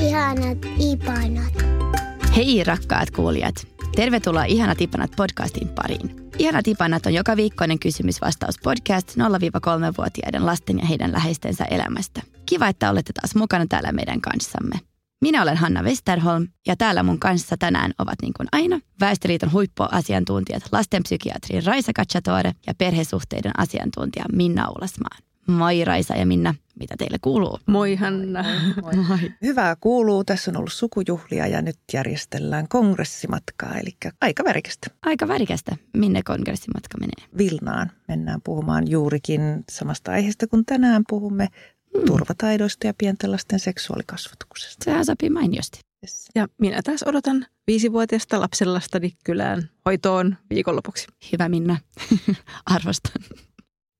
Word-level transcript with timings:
Ihanat 0.00 0.58
ipanat. 0.78 1.54
Hei 2.36 2.64
rakkaat 2.64 3.10
kuulijat! 3.10 3.54
Tervetuloa 3.96 4.44
Ihanat 4.44 4.80
Ipanat 4.80 5.10
podcastin 5.16 5.68
pariin. 5.68 6.30
Ihanat 6.38 6.68
Ipanat 6.68 7.06
on 7.06 7.14
joka 7.14 7.36
viikkoinen 7.36 7.78
kysymys-vastaus 7.78 8.54
podcast 8.64 9.16
0-3-vuotiaiden 9.16 10.46
lasten 10.46 10.78
ja 10.78 10.86
heidän 10.86 11.12
läheistensä 11.12 11.64
elämästä. 11.64 12.31
Kiva, 12.52 12.68
että 12.68 12.90
olette 12.90 13.12
taas 13.12 13.34
mukana 13.34 13.66
täällä 13.68 13.92
meidän 13.92 14.20
kanssamme. 14.20 14.80
Minä 15.20 15.42
olen 15.42 15.56
Hanna 15.56 15.82
Westerholm 15.82 16.48
ja 16.66 16.76
täällä 16.76 17.02
mun 17.02 17.18
kanssa 17.18 17.56
tänään 17.56 17.92
ovat 17.98 18.14
niin 18.22 18.32
kuin 18.36 18.48
aina 18.52 18.80
Väestöliiton 19.00 19.52
huippuasiantuntijat 19.52 20.62
lastenpsykiatri 20.72 21.60
Raisa 21.60 21.92
Kachatore 21.92 22.52
ja 22.66 22.74
perhesuhteiden 22.74 23.52
asiantuntija 23.58 24.24
Minna 24.32 24.68
Oulasmaan. 24.68 25.22
Moi 25.46 25.84
Raisa 25.84 26.14
ja 26.14 26.26
Minna, 26.26 26.54
mitä 26.80 26.94
teille 26.98 27.16
kuuluu? 27.20 27.58
Moi 27.66 27.94
Hanna. 27.94 28.44
Moi. 28.82 28.96
Moi. 29.08 29.32
Hyvää 29.42 29.76
kuuluu. 29.80 30.24
Tässä 30.24 30.50
on 30.50 30.56
ollut 30.56 30.72
sukujuhlia 30.72 31.46
ja 31.46 31.62
nyt 31.62 31.78
järjestellään 31.92 32.68
kongressimatkaa, 32.68 33.74
eli 33.74 33.96
aika 34.20 34.44
värikästä. 34.44 34.90
Aika 35.02 35.28
värikästä. 35.28 35.76
Minne 35.96 36.22
kongressimatka 36.22 36.98
menee? 37.00 37.28
Vilnaan 37.38 37.90
mennään 38.08 38.40
puhumaan 38.44 38.90
juurikin 38.90 39.64
samasta 39.70 40.12
aiheesta 40.12 40.46
kuin 40.46 40.64
tänään 40.66 41.02
puhumme, 41.08 41.48
Turvataidoista 42.06 42.86
ja 42.86 42.94
pienten 42.98 43.32
lasten 43.32 43.60
seksuaalikasvatuksesta. 43.60 44.84
Sehän 44.84 45.04
sopii 45.04 45.30
mainiosti. 45.30 45.80
Yes. 46.04 46.26
Ja 46.34 46.48
minä 46.58 46.82
taas 46.84 47.02
odotan 47.06 47.46
viisivuotiaasta 47.66 48.40
lapsenlastani 48.40 49.12
kylään 49.24 49.70
hoitoon 49.86 50.36
viikonlopuksi. 50.50 51.06
Hyvä 51.32 51.48
Minna. 51.48 51.76
Arvostan. 52.66 53.22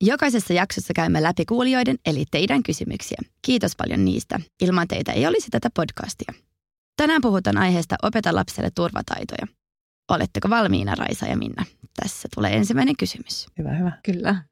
Jokaisessa 0.04 0.52
jaksossa 0.52 0.92
käymme 0.94 1.22
läpi 1.22 1.44
kuulijoiden 1.44 1.96
eli 2.06 2.24
teidän 2.30 2.62
kysymyksiä. 2.62 3.18
Kiitos 3.42 3.76
paljon 3.76 4.04
niistä. 4.04 4.40
Ilman 4.62 4.88
teitä 4.88 5.12
ei 5.12 5.26
olisi 5.26 5.50
tätä 5.50 5.68
podcastia. 5.74 6.32
Tänään 6.96 7.22
puhutaan 7.22 7.56
aiheesta 7.56 7.96
Opeta 8.02 8.34
lapselle 8.34 8.70
turvataitoja. 8.74 9.46
Oletteko 10.10 10.50
valmiina 10.50 10.94
Raisa 10.94 11.26
ja 11.26 11.36
Minna? 11.36 11.64
Tässä 12.02 12.28
tulee 12.34 12.56
ensimmäinen 12.56 12.96
kysymys. 12.96 13.46
Hyvä, 13.58 13.70
hyvä. 13.70 13.92
Kyllä. 14.04 14.44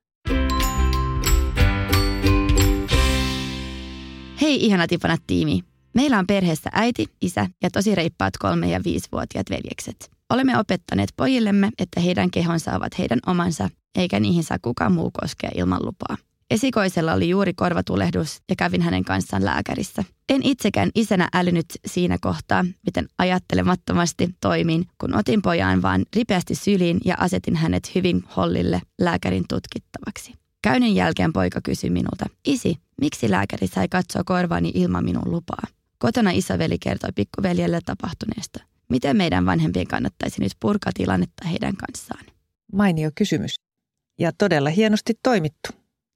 Hei 4.51 4.67
ihanat 4.67 4.93
ipanat 4.93 5.21
tiimi. 5.27 5.61
Meillä 5.95 6.19
on 6.19 6.27
perheessä 6.27 6.71
äiti, 6.73 7.07
isä 7.21 7.47
ja 7.63 7.71
tosi 7.71 7.95
reippaat 7.95 8.37
kolme- 8.39 8.71
ja 8.71 8.81
viisivuotiaat 8.85 9.51
veljekset. 9.51 10.11
Olemme 10.31 10.59
opettaneet 10.59 11.09
pojillemme, 11.17 11.71
että 11.79 12.01
heidän 12.01 12.31
kehonsa 12.31 12.73
ovat 12.77 12.99
heidän 12.99 13.19
omansa, 13.27 13.71
eikä 13.95 14.21
niihin 14.21 14.45
saa 14.45 14.59
kukaan 14.63 14.93
muu 14.93 15.11
koskea 15.21 15.51
ilman 15.55 15.85
lupaa. 15.85 16.17
Esikoisella 16.51 17.13
oli 17.13 17.29
juuri 17.29 17.55
korvatulehdus 17.55 18.43
ja 18.49 18.57
kävin 18.57 18.83
hänen 18.83 19.05
kanssaan 19.05 19.45
lääkärissä. 19.45 20.05
En 20.29 20.41
itsekään 20.45 20.91
isänä 20.95 21.29
älynyt 21.35 21.67
siinä 21.87 22.19
kohtaa, 22.21 22.65
miten 22.87 23.09
ajattelemattomasti 23.19 24.29
toimin, 24.41 24.87
kun 25.01 25.17
otin 25.17 25.43
pojan 25.43 25.83
vaan 25.83 26.05
ripeästi 26.17 26.55
syliin 26.55 27.01
ja 27.05 27.15
asetin 27.19 27.57
hänet 27.57 27.95
hyvin 27.95 28.25
hollille 28.37 28.83
lääkärin 29.01 29.45
tutkittavaksi. 29.49 30.40
Käynnin 30.63 30.95
jälkeen 30.95 31.33
poika 31.33 31.61
kysyi 31.61 31.91
minulta, 31.91 32.27
isi, 32.47 32.77
miksi 33.01 33.31
lääkäri 33.31 33.67
sai 33.67 33.89
katsoa 33.89 34.25
korvaani 34.25 34.73
ilman 34.75 35.05
minun 35.05 35.31
lupaa? 35.31 35.67
Kotona 35.99 36.31
isoveli 36.31 36.79
kertoi 36.79 37.11
pikkuveljelle 37.15 37.81
tapahtuneesta. 37.85 38.61
Miten 38.89 39.17
meidän 39.17 39.47
vanhempien 39.47 39.87
kannattaisi 39.87 40.41
nyt 40.41 40.53
purkaa 40.61 40.93
tilannetta 40.95 41.49
heidän 41.49 41.77
kanssaan? 41.77 42.25
Mainio 42.73 43.11
kysymys. 43.15 43.55
Ja 44.19 44.33
todella 44.33 44.71
hienosti 44.71 45.15
toimittu. 45.23 45.71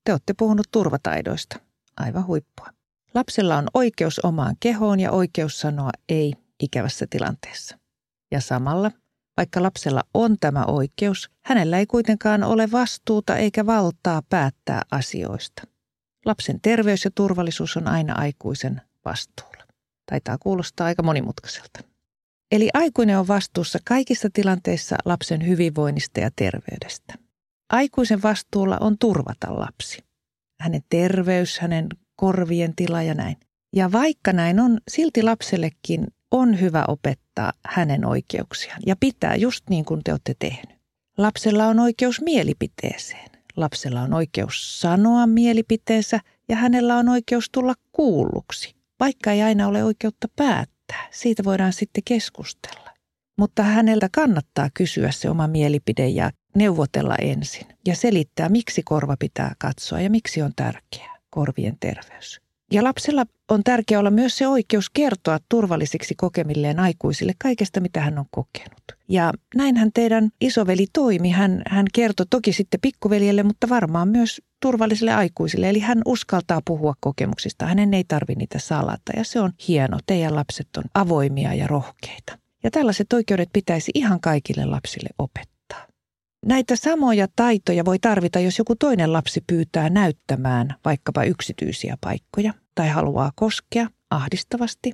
Te 0.05 0.13
olette 0.13 0.35
puhunut 0.35 0.67
turvataidoista. 0.71 1.57
Aivan 1.97 2.27
huippua. 2.27 2.67
Lapsella 3.15 3.57
on 3.57 3.67
oikeus 3.75 4.19
omaan 4.19 4.57
kehoon 4.61 5.01
ja 5.01 5.11
oikeus 5.11 5.61
sanoa 5.61 5.91
ei 6.09 6.33
ikävässä 6.61 7.07
tilanteessa. 7.11 7.79
Ja 8.31 8.41
samalla, 8.41 8.91
vaikka 9.37 9.63
lapsella 9.63 10.03
on 10.15 10.37
tämä 10.41 10.65
oikeus, 10.65 11.31
hänellä 11.45 11.79
ei 11.79 11.87
kuitenkaan 11.87 12.45
ole 12.45 12.71
vastuuta 12.73 13.37
eikä 13.37 13.67
valtaa 13.67 14.23
päättää 14.29 14.83
asioista. 14.91 15.63
Lapsen 16.25 16.61
terveys 16.61 17.05
ja 17.05 17.11
turvallisuus 17.15 17.77
on 17.77 17.89
aina 17.89 18.15
aikuisen 18.15 18.81
vastuulla. 19.05 19.65
Taitaa 20.11 20.39
kuulostaa 20.39 20.87
aika 20.87 21.03
monimutkaiselta. 21.03 21.81
Eli 22.53 22.69
aikuinen 22.75 23.19
on 23.19 23.29
vastuussa 23.29 23.79
kaikissa 23.85 24.29
tilanteissa 24.33 24.97
lapsen 25.05 25.47
hyvinvoinnista 25.47 26.21
ja 26.21 26.31
terveydestä. 26.37 27.15
Aikuisen 27.71 28.23
vastuulla 28.23 28.79
on 28.81 28.99
turvata 28.99 29.59
lapsi. 29.59 30.05
Hänen 30.61 30.83
terveys, 30.89 31.59
hänen 31.59 31.89
korvien 32.17 32.77
tila 32.77 33.03
ja 33.03 33.15
näin. 33.15 33.37
Ja 33.73 33.93
vaikka 33.93 34.33
näin 34.33 34.61
on, 34.61 34.79
silti 34.89 35.23
lapsellekin 35.23 36.07
on 36.31 36.61
hyvä 36.61 36.85
opettaa 36.89 37.24
hänen 37.67 38.07
oikeuksiaan 38.07 38.81
ja 38.87 38.97
pitää 39.01 39.37
just 39.37 39.71
niin 39.71 39.85
kuin 39.85 40.01
te 40.05 40.13
olette 40.13 40.35
tehnyt. 40.39 40.79
Lapsella 41.19 41.67
on 41.67 41.81
oikeus 41.81 42.21
mielipiteeseen. 42.21 43.31
Lapsella 43.57 44.03
on 44.03 44.15
oikeus 44.15 44.81
sanoa 44.81 45.27
mielipiteensä 45.27 46.21
ja 46.49 46.57
hänellä 46.57 46.97
on 46.97 47.09
oikeus 47.09 47.51
tulla 47.53 47.75
kuulluksi, 47.93 48.75
vaikka 49.01 49.33
ei 49.33 49.43
aina 49.43 49.67
ole 49.67 49.85
oikeutta 49.85 50.29
päättää. 50.37 51.09
Siitä 51.11 51.45
voidaan 51.45 51.73
sitten 51.73 52.03
keskustella. 52.05 52.91
Mutta 53.39 53.63
häneltä 53.63 54.09
kannattaa 54.13 54.71
kysyä 54.75 55.11
se 55.11 55.31
oma 55.31 55.47
mielipide 55.47 56.09
ja 56.09 56.31
neuvotella 56.55 57.17
ensin 57.17 57.67
ja 57.87 57.97
selittää, 57.97 58.49
miksi 58.49 58.83
korva 58.83 59.17
pitää 59.19 59.55
katsoa 59.59 60.01
ja 60.01 60.11
miksi 60.11 60.43
on 60.43 60.53
tärkeää 60.57 61.19
korvien 61.31 61.77
terveys. 61.81 62.44
Ja 62.75 62.85
lapsella 62.85 63.25
on 63.51 63.65
tärkeää 63.65 63.99
olla 63.99 64.11
myös 64.11 64.39
se 64.39 64.49
oikeus 64.49 64.91
kertoa 64.91 65.39
turvallisiksi 65.49 66.15
kokemilleen 66.15 66.81
aikuisille 66.81 67.33
kaikesta, 67.43 67.81
mitä 67.81 68.01
hän 68.01 68.19
on 68.19 68.25
kokenut. 68.31 68.83
Ja 69.09 69.33
näinhän 69.55 69.91
teidän 69.95 70.31
isoveli 70.41 70.87
toimi. 70.93 71.31
Hän, 71.31 71.63
hän 71.67 71.87
kertoi 71.95 72.27
toki 72.31 72.53
sitten 72.53 72.81
pikkuveljelle, 72.81 73.43
mutta 73.43 73.69
varmaan 73.69 74.09
myös 74.09 74.43
turvallisille 74.63 75.15
aikuisille. 75.15 75.69
Eli 75.69 75.79
hän 75.79 76.03
uskaltaa 76.07 76.61
puhua 76.65 76.95
kokemuksista. 77.01 77.67
Hänen 77.67 77.95
ei 77.95 78.05
tarvitse 78.05 78.39
niitä 78.39 78.59
salata 78.59 79.13
ja 79.17 79.25
se 79.25 79.41
on 79.41 79.53
hieno. 79.69 79.99
Teidän 80.07 80.37
lapset 80.37 80.69
on 80.77 80.85
avoimia 80.95 81.55
ja 81.55 81.67
rohkeita. 81.67 82.39
Ja 82.65 82.71
tällaiset 82.71 83.13
oikeudet 83.13 83.49
pitäisi 83.53 83.91
ihan 83.95 84.21
kaikille 84.21 84.65
lapsille 84.65 85.09
opettaa. 85.19 85.87
Näitä 86.47 86.77
samoja 86.77 87.29
taitoja 87.37 87.85
voi 87.85 87.99
tarvita, 87.99 88.41
jos 88.41 88.59
joku 88.59 88.77
toinen 88.77 89.13
lapsi 89.13 89.45
pyytää 89.47 89.91
näyttämään 89.91 90.75
vaikkapa 90.85 91.25
yksityisiä 91.25 91.97
paikkoja 92.01 92.53
tai 92.75 92.89
haluaa 92.89 93.33
koskea 93.35 93.87
ahdistavasti 94.11 94.93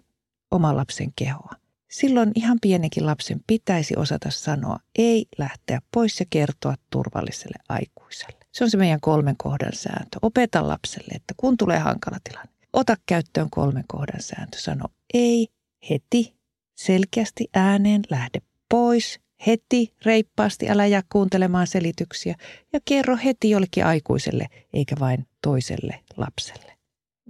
oman 0.50 0.76
lapsen 0.76 1.12
kehoa. 1.16 1.60
Silloin 1.90 2.32
ihan 2.34 2.58
pienenkin 2.62 3.06
lapsen 3.06 3.40
pitäisi 3.46 3.96
osata 3.96 4.30
sanoa 4.30 4.78
ei 4.98 5.26
lähteä 5.38 5.80
pois 5.94 6.20
ja 6.20 6.26
kertoa 6.30 6.74
turvalliselle 6.90 7.58
aikuiselle. 7.68 8.40
Se 8.52 8.64
on 8.64 8.70
se 8.70 8.76
meidän 8.76 9.00
kolmen 9.00 9.36
kohdan 9.36 9.72
sääntö. 9.72 10.18
Opeta 10.22 10.68
lapselle, 10.68 11.12
että 11.14 11.34
kun 11.36 11.56
tulee 11.56 11.78
hankala 11.78 12.18
tilanne, 12.24 12.52
ota 12.72 12.96
käyttöön 13.06 13.50
kolmen 13.50 13.84
kohdan 13.88 14.22
sääntö. 14.22 14.58
Sano 14.58 14.84
ei 15.14 15.48
heti, 15.90 16.34
selkeästi 16.74 17.48
ääneen, 17.54 18.02
lähde 18.10 18.42
pois, 18.68 19.20
heti, 19.46 19.94
reippaasti, 20.04 20.70
älä 20.70 20.86
jää 20.86 21.02
kuuntelemaan 21.12 21.66
selityksiä 21.66 22.34
ja 22.72 22.80
kerro 22.84 23.16
heti 23.24 23.50
jollekin 23.50 23.86
aikuiselle 23.86 24.46
eikä 24.72 24.96
vain 25.00 25.26
toiselle 25.42 26.00
lapselle. 26.16 26.79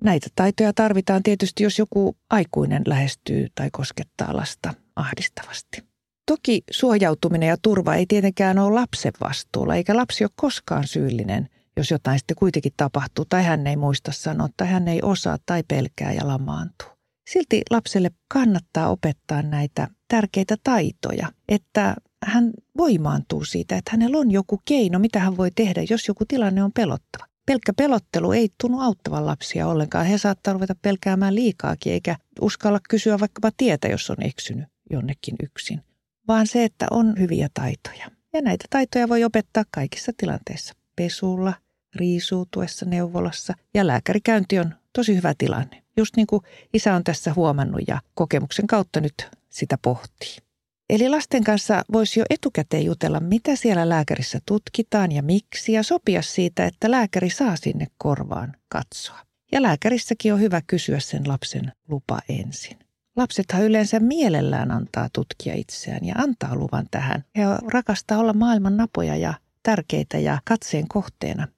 Näitä 0.04 0.26
taitoja 0.34 0.72
tarvitaan 0.72 1.22
tietysti, 1.22 1.62
jos 1.62 1.78
joku 1.78 2.16
aikuinen 2.30 2.82
lähestyy 2.86 3.46
tai 3.54 3.68
koskettaa 3.72 4.36
lasta 4.36 4.74
ahdistavasti. 4.96 5.82
Toki 6.26 6.62
suojautuminen 6.70 7.48
ja 7.48 7.56
turva 7.62 7.94
ei 7.94 8.06
tietenkään 8.06 8.58
ole 8.58 8.74
lapsen 8.74 9.12
vastuulla, 9.20 9.74
eikä 9.74 9.96
lapsi 9.96 10.24
ole 10.24 10.30
koskaan 10.36 10.86
syyllinen, 10.86 11.48
jos 11.76 11.90
jotain 11.90 12.18
sitten 12.18 12.36
kuitenkin 12.36 12.72
tapahtuu 12.76 13.24
tai 13.24 13.44
hän 13.44 13.66
ei 13.66 13.76
muista 13.76 14.12
sanoa 14.12 14.48
tai 14.56 14.68
hän 14.68 14.88
ei 14.88 15.00
osaa 15.02 15.38
tai 15.46 15.62
pelkää 15.68 16.12
ja 16.12 16.26
lamaantuu. 16.26 16.88
Silti 17.30 17.62
lapselle 17.70 18.10
kannattaa 18.28 18.88
opettaa 18.88 19.42
näitä 19.42 19.88
tärkeitä 20.08 20.56
taitoja, 20.64 21.28
että 21.48 21.96
hän 22.24 22.50
voimaantuu 22.76 23.44
siitä, 23.44 23.76
että 23.76 23.90
hänellä 23.90 24.18
on 24.18 24.30
joku 24.30 24.60
keino, 24.64 24.98
mitä 24.98 25.20
hän 25.20 25.36
voi 25.36 25.50
tehdä, 25.50 25.82
jos 25.90 26.08
joku 26.08 26.24
tilanne 26.28 26.62
on 26.62 26.72
pelottava. 26.72 27.29
Pelkkä 27.50 27.72
pelottelu 27.72 28.32
ei 28.32 28.48
tunnu 28.60 28.80
auttavan 28.80 29.26
lapsia 29.26 29.66
ollenkaan. 29.66 30.06
He 30.06 30.18
saattaa 30.18 30.54
ruveta 30.54 30.74
pelkäämään 30.82 31.34
liikaakin, 31.34 31.92
eikä 31.92 32.16
uskalla 32.40 32.80
kysyä 32.88 33.20
vaikkapa 33.20 33.50
tietä, 33.56 33.88
jos 33.88 34.10
on 34.10 34.16
eksynyt 34.22 34.64
jonnekin 34.90 35.34
yksin. 35.42 35.80
Vaan 36.28 36.46
se, 36.46 36.64
että 36.64 36.86
on 36.90 37.14
hyviä 37.18 37.48
taitoja. 37.54 38.10
Ja 38.32 38.42
näitä 38.42 38.64
taitoja 38.70 39.08
voi 39.08 39.24
opettaa 39.24 39.64
kaikissa 39.70 40.12
tilanteissa. 40.16 40.74
Pesulla, 40.96 41.54
riisuutuessa 41.94 42.86
neuvolassa 42.86 43.54
ja 43.74 43.86
lääkärikäynti 43.86 44.58
on 44.58 44.74
tosi 44.92 45.16
hyvä 45.16 45.34
tilanne. 45.38 45.82
Just 45.96 46.16
niin 46.16 46.26
kuin 46.26 46.42
isä 46.74 46.94
on 46.94 47.04
tässä 47.04 47.32
huomannut 47.36 47.80
ja 47.88 48.00
kokemuksen 48.14 48.66
kautta 48.66 49.00
nyt 49.00 49.28
sitä 49.48 49.78
pohtii. 49.82 50.36
Eli 50.90 51.08
lasten 51.08 51.44
kanssa 51.44 51.84
voisi 51.92 52.20
jo 52.20 52.26
etukäteen 52.30 52.84
jutella, 52.84 53.20
mitä 53.20 53.56
siellä 53.56 53.88
lääkärissä 53.88 54.38
tutkitaan 54.46 55.12
ja 55.12 55.22
miksi, 55.22 55.72
ja 55.72 55.82
sopia 55.82 56.22
siitä, 56.22 56.66
että 56.66 56.90
lääkäri 56.90 57.30
saa 57.30 57.56
sinne 57.56 57.86
korvaan 57.98 58.56
katsoa. 58.68 59.18
Ja 59.52 59.62
lääkärissäkin 59.62 60.34
on 60.34 60.40
hyvä 60.40 60.62
kysyä 60.66 61.00
sen 61.00 61.28
lapsen 61.28 61.72
lupa 61.88 62.18
ensin. 62.28 62.78
Lapsethan 63.16 63.64
yleensä 63.64 64.00
mielellään 64.00 64.70
antaa 64.70 65.08
tutkia 65.12 65.54
itseään 65.54 66.04
ja 66.04 66.14
antaa 66.18 66.56
luvan 66.56 66.86
tähän. 66.90 67.24
He 67.36 67.42
rakastaa 67.66 68.18
olla 68.18 68.32
maailman 68.32 68.76
napoja 68.76 69.16
ja 69.16 69.34
tärkeitä 69.62 70.18
ja 70.18 70.38
katseen 70.44 70.88
kohteena, 70.88 71.48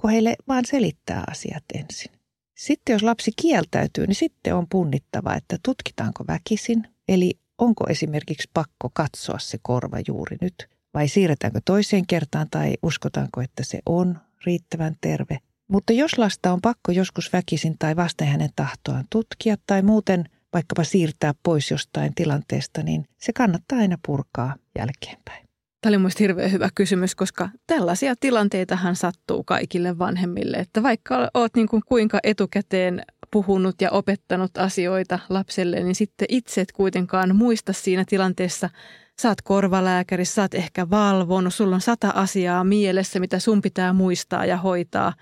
kun 0.00 0.10
heille 0.10 0.36
vaan 0.48 0.64
selittää 0.64 1.24
asiat 1.30 1.64
ensin. 1.74 2.12
Sitten 2.58 2.92
jos 2.92 3.02
lapsi 3.02 3.30
kieltäytyy, 3.42 4.06
niin 4.06 4.14
sitten 4.14 4.54
on 4.54 4.66
punnittava, 4.70 5.34
että 5.34 5.56
tutkitaanko 5.62 6.24
väkisin, 6.28 6.88
eli 7.08 7.38
onko 7.58 7.86
esimerkiksi 7.88 8.50
pakko 8.54 8.90
katsoa 8.92 9.38
se 9.38 9.58
korva 9.62 9.96
juuri 10.08 10.36
nyt, 10.40 10.68
vai 10.94 11.08
siirretäänkö 11.08 11.60
toiseen 11.64 12.06
kertaan 12.06 12.46
tai 12.50 12.74
uskotaanko, 12.82 13.40
että 13.40 13.64
se 13.64 13.80
on 13.86 14.18
riittävän 14.46 14.96
terve. 15.00 15.38
Mutta 15.68 15.92
jos 15.92 16.18
lasta 16.18 16.52
on 16.52 16.60
pakko 16.60 16.92
joskus 16.92 17.32
väkisin 17.32 17.78
tai 17.78 17.96
vasten 17.96 18.28
hänen 18.28 18.50
tahtoaan 18.56 19.04
tutkia 19.10 19.56
tai 19.66 19.82
muuten 19.82 20.24
vaikkapa 20.52 20.84
siirtää 20.84 21.34
pois 21.42 21.70
jostain 21.70 22.14
tilanteesta, 22.14 22.82
niin 22.82 23.06
se 23.18 23.32
kannattaa 23.32 23.78
aina 23.78 23.98
purkaa 24.06 24.54
jälkeenpäin. 24.78 25.47
Tämä 25.80 25.90
oli 25.90 25.98
mielestäni 25.98 26.22
hirveän 26.22 26.52
hyvä 26.52 26.68
kysymys, 26.74 27.14
koska 27.14 27.48
tällaisia 27.66 28.14
tilanteitahan 28.20 28.96
sattuu 28.96 29.44
kaikille 29.44 29.98
vanhemmille. 29.98 30.56
Että 30.56 30.82
vaikka 30.82 31.30
olet 31.34 31.56
niin 31.56 31.68
kuin 31.68 31.82
kuinka 31.86 32.18
etukäteen 32.22 33.02
puhunut 33.30 33.80
ja 33.80 33.90
opettanut 33.90 34.58
asioita 34.58 35.18
lapselle, 35.28 35.80
niin 35.82 35.94
sitten 35.94 36.26
itse 36.30 36.60
et 36.60 36.72
kuitenkaan 36.72 37.36
muista 37.36 37.72
siinä 37.72 38.04
tilanteessa. 38.08 38.70
Saat 39.18 39.42
korvalääkäri, 39.42 40.24
saat 40.24 40.54
ehkä 40.54 40.90
valvonut, 40.90 41.54
sulla 41.54 41.74
on 41.74 41.80
sata 41.80 42.10
asiaa 42.14 42.64
mielessä, 42.64 43.20
mitä 43.20 43.38
sun 43.38 43.62
pitää 43.62 43.92
muistaa 43.92 44.46
ja 44.46 44.56
hoitaa, 44.56 45.12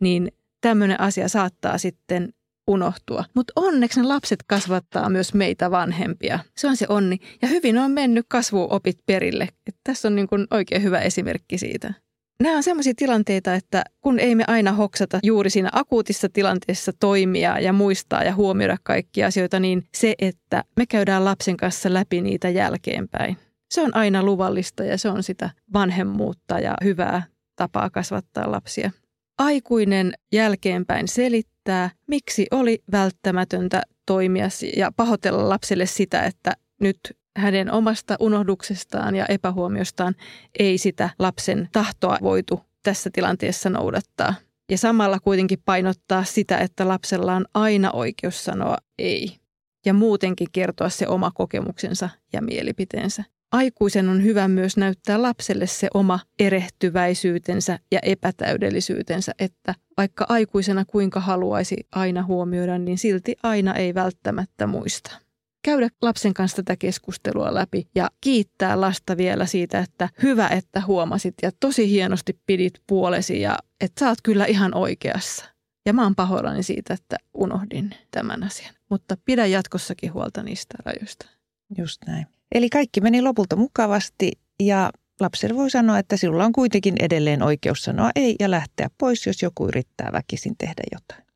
niin 0.00 0.32
tämmöinen 0.60 1.00
asia 1.00 1.28
saattaa 1.28 1.78
sitten 1.78 2.32
unohtua. 2.70 3.24
Mutta 3.34 3.52
onneksi 3.56 4.00
ne 4.00 4.06
lapset 4.06 4.38
kasvattaa 4.46 5.08
myös 5.08 5.34
meitä 5.34 5.70
vanhempia. 5.70 6.38
Se 6.56 6.68
on 6.68 6.76
se 6.76 6.86
onni. 6.88 7.18
Ja 7.42 7.48
hyvin 7.48 7.78
on 7.78 7.90
mennyt 7.90 8.26
kasvuopit 8.28 8.98
perille. 9.06 9.48
Et 9.66 9.76
tässä 9.84 10.08
on 10.08 10.16
niin 10.16 10.28
kuin 10.28 10.46
oikein 10.50 10.82
hyvä 10.82 11.00
esimerkki 11.00 11.58
siitä. 11.58 11.94
Nämä 12.42 12.56
on 12.56 12.62
sellaisia 12.62 12.92
tilanteita, 12.96 13.54
että 13.54 13.84
kun 14.00 14.18
ei 14.18 14.34
me 14.34 14.44
aina 14.46 14.72
hoksata 14.72 15.18
juuri 15.22 15.50
siinä 15.50 15.68
akuutissa 15.72 16.28
tilanteessa 16.28 16.92
toimia 17.00 17.58
ja 17.58 17.72
muistaa 17.72 18.24
ja 18.24 18.34
huomioida 18.34 18.76
kaikkia 18.82 19.26
asioita, 19.26 19.60
niin 19.60 19.88
se, 19.94 20.14
että 20.18 20.64
me 20.76 20.86
käydään 20.86 21.24
lapsen 21.24 21.56
kanssa 21.56 21.94
läpi 21.94 22.20
niitä 22.20 22.48
jälkeenpäin. 22.48 23.36
Se 23.70 23.82
on 23.82 23.96
aina 23.96 24.22
luvallista 24.22 24.84
ja 24.84 24.98
se 24.98 25.08
on 25.08 25.22
sitä 25.22 25.50
vanhemmuutta 25.72 26.58
ja 26.58 26.74
hyvää 26.84 27.22
tapaa 27.56 27.90
kasvattaa 27.90 28.50
lapsia. 28.50 28.90
Aikuinen 29.38 30.12
jälkeenpäin 30.32 31.08
selittää, 31.08 31.59
miksi 32.06 32.46
oli 32.50 32.82
välttämätöntä 32.92 33.82
toimia 34.06 34.48
ja 34.76 34.92
pahoitella 34.96 35.48
lapselle 35.48 35.86
sitä, 35.86 36.22
että 36.22 36.52
nyt 36.80 36.98
hänen 37.36 37.72
omasta 37.72 38.16
unohduksestaan 38.20 39.16
ja 39.16 39.26
epähuomiostaan 39.26 40.14
ei 40.58 40.78
sitä 40.78 41.10
lapsen 41.18 41.68
tahtoa 41.72 42.18
voitu 42.22 42.60
tässä 42.82 43.10
tilanteessa 43.12 43.70
noudattaa. 43.70 44.34
Ja 44.70 44.78
samalla 44.78 45.20
kuitenkin 45.20 45.62
painottaa 45.64 46.24
sitä, 46.24 46.58
että 46.58 46.88
lapsella 46.88 47.34
on 47.34 47.44
aina 47.54 47.90
oikeus 47.92 48.44
sanoa 48.44 48.76
ei. 48.98 49.36
Ja 49.86 49.94
muutenkin 49.94 50.48
kertoa 50.52 50.88
se 50.88 51.08
oma 51.08 51.30
kokemuksensa 51.34 52.08
ja 52.32 52.42
mielipiteensä. 52.42 53.24
Aikuisen 53.52 54.08
on 54.08 54.22
hyvä 54.22 54.48
myös 54.48 54.76
näyttää 54.76 55.22
lapselle 55.22 55.66
se 55.66 55.88
oma 55.94 56.20
erehtyväisyytensä 56.38 57.78
ja 57.92 57.98
epätäydellisyytensä, 58.02 59.32
että 59.38 59.74
vaikka 59.96 60.26
aikuisena 60.28 60.84
kuinka 60.84 61.20
haluaisi 61.20 61.76
aina 61.92 62.22
huomioida, 62.22 62.78
niin 62.78 62.98
silti 62.98 63.36
aina 63.42 63.74
ei 63.74 63.94
välttämättä 63.94 64.66
muista 64.66 65.16
käydä 65.62 65.88
lapsen 66.02 66.34
kanssa 66.34 66.56
tätä 66.56 66.76
keskustelua 66.76 67.54
läpi 67.54 67.88
ja 67.94 68.10
kiittää 68.20 68.80
lasta 68.80 69.16
vielä 69.16 69.46
siitä, 69.46 69.78
että 69.78 70.08
hyvä, 70.22 70.48
että 70.48 70.82
huomasit 70.86 71.34
ja 71.42 71.50
tosi 71.60 71.90
hienosti 71.90 72.40
pidit 72.46 72.82
puolesi 72.86 73.40
ja 73.40 73.58
että 73.80 74.00
sä 74.00 74.08
oot 74.08 74.18
kyllä 74.22 74.44
ihan 74.44 74.74
oikeassa. 74.74 75.44
Ja 75.86 75.92
mä 75.92 76.02
oon 76.02 76.14
pahoillani 76.14 76.62
siitä, 76.62 76.94
että 76.94 77.16
unohdin 77.34 77.94
tämän 78.10 78.42
asian. 78.42 78.74
Mutta 78.88 79.16
pidä 79.24 79.46
jatkossakin 79.46 80.12
huolta 80.12 80.42
niistä 80.42 80.74
rajoista. 80.84 81.26
Just 81.78 82.02
näin. 82.06 82.26
Eli 82.54 82.70
kaikki 82.70 83.00
meni 83.00 83.22
lopulta 83.22 83.56
mukavasti 83.56 84.32
ja 84.62 84.90
lapselle 85.20 85.56
voi 85.56 85.70
sanoa, 85.70 85.98
että 85.98 86.16
sinulla 86.16 86.44
on 86.44 86.52
kuitenkin 86.52 86.94
edelleen 87.00 87.42
oikeus 87.42 87.84
sanoa 87.84 88.10
ei 88.16 88.36
ja 88.40 88.50
lähteä 88.50 88.88
pois, 88.98 89.26
jos 89.26 89.42
joku 89.42 89.68
yrittää 89.68 90.12
väkisin 90.12 90.54
tehdä 90.58 90.82
jotain. 90.92 91.30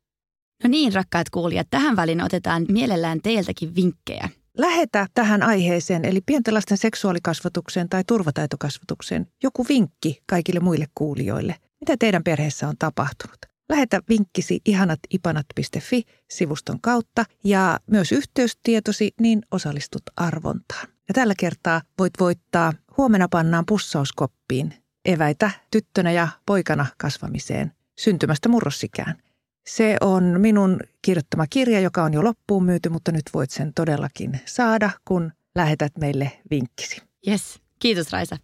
No 0.63 0.69
niin, 0.69 0.93
rakkaat 0.93 1.29
kuulijat, 1.29 1.67
tähän 1.69 1.95
väliin 1.95 2.23
otetaan 2.23 2.65
mielellään 2.69 3.19
teiltäkin 3.23 3.75
vinkkejä. 3.75 4.29
Lähetä 4.57 5.07
tähän 5.13 5.43
aiheeseen, 5.43 6.05
eli 6.05 6.21
pienten 6.25 6.53
lasten 6.53 6.77
seksuaalikasvatukseen 6.77 7.89
tai 7.89 8.03
turvataitokasvatukseen, 8.07 9.27
joku 9.43 9.65
vinkki 9.69 10.21
kaikille 10.29 10.59
muille 10.59 10.85
kuulijoille. 10.95 11.55
Mitä 11.79 11.95
teidän 11.99 12.23
perheessä 12.23 12.67
on 12.67 12.75
tapahtunut? 12.79 13.37
Lähetä 13.69 14.01
vinkkisi 14.09 14.59
ihanatipanat.fi-sivuston 14.65 16.81
kautta 16.81 17.25
ja 17.43 17.79
myös 17.91 18.11
yhteystietosi, 18.11 19.11
niin 19.19 19.41
osallistut 19.51 20.03
arvontaan. 20.17 20.94
Ja 21.07 21.13
tällä 21.13 21.33
kertaa 21.37 21.81
voit 21.99 22.13
voittaa 22.19 22.73
huomenna 22.97 23.27
pannaan 23.31 23.65
pussauskoppiin 23.65 24.73
eväitä 25.05 25.51
tyttönä 25.71 26.11
ja 26.11 26.27
poikana 26.45 26.85
kasvamiseen 26.97 27.71
syntymästä 27.99 28.49
murrosikään. 28.49 29.15
Se 29.67 29.97
on 30.01 30.23
minun 30.37 30.79
kirjoittama 31.01 31.47
kirja, 31.49 31.79
joka 31.79 32.03
on 32.03 32.13
jo 32.13 32.23
loppuun 32.23 32.65
myyty, 32.65 32.89
mutta 32.89 33.11
nyt 33.11 33.23
voit 33.33 33.49
sen 33.49 33.73
todellakin 33.73 34.39
saada, 34.45 34.89
kun 35.05 35.31
lähetät 35.55 35.97
meille 35.97 36.31
vinkkisi. 36.51 37.01
Yes, 37.27 37.59
kiitos 37.79 38.11
Raisa. 38.11 38.37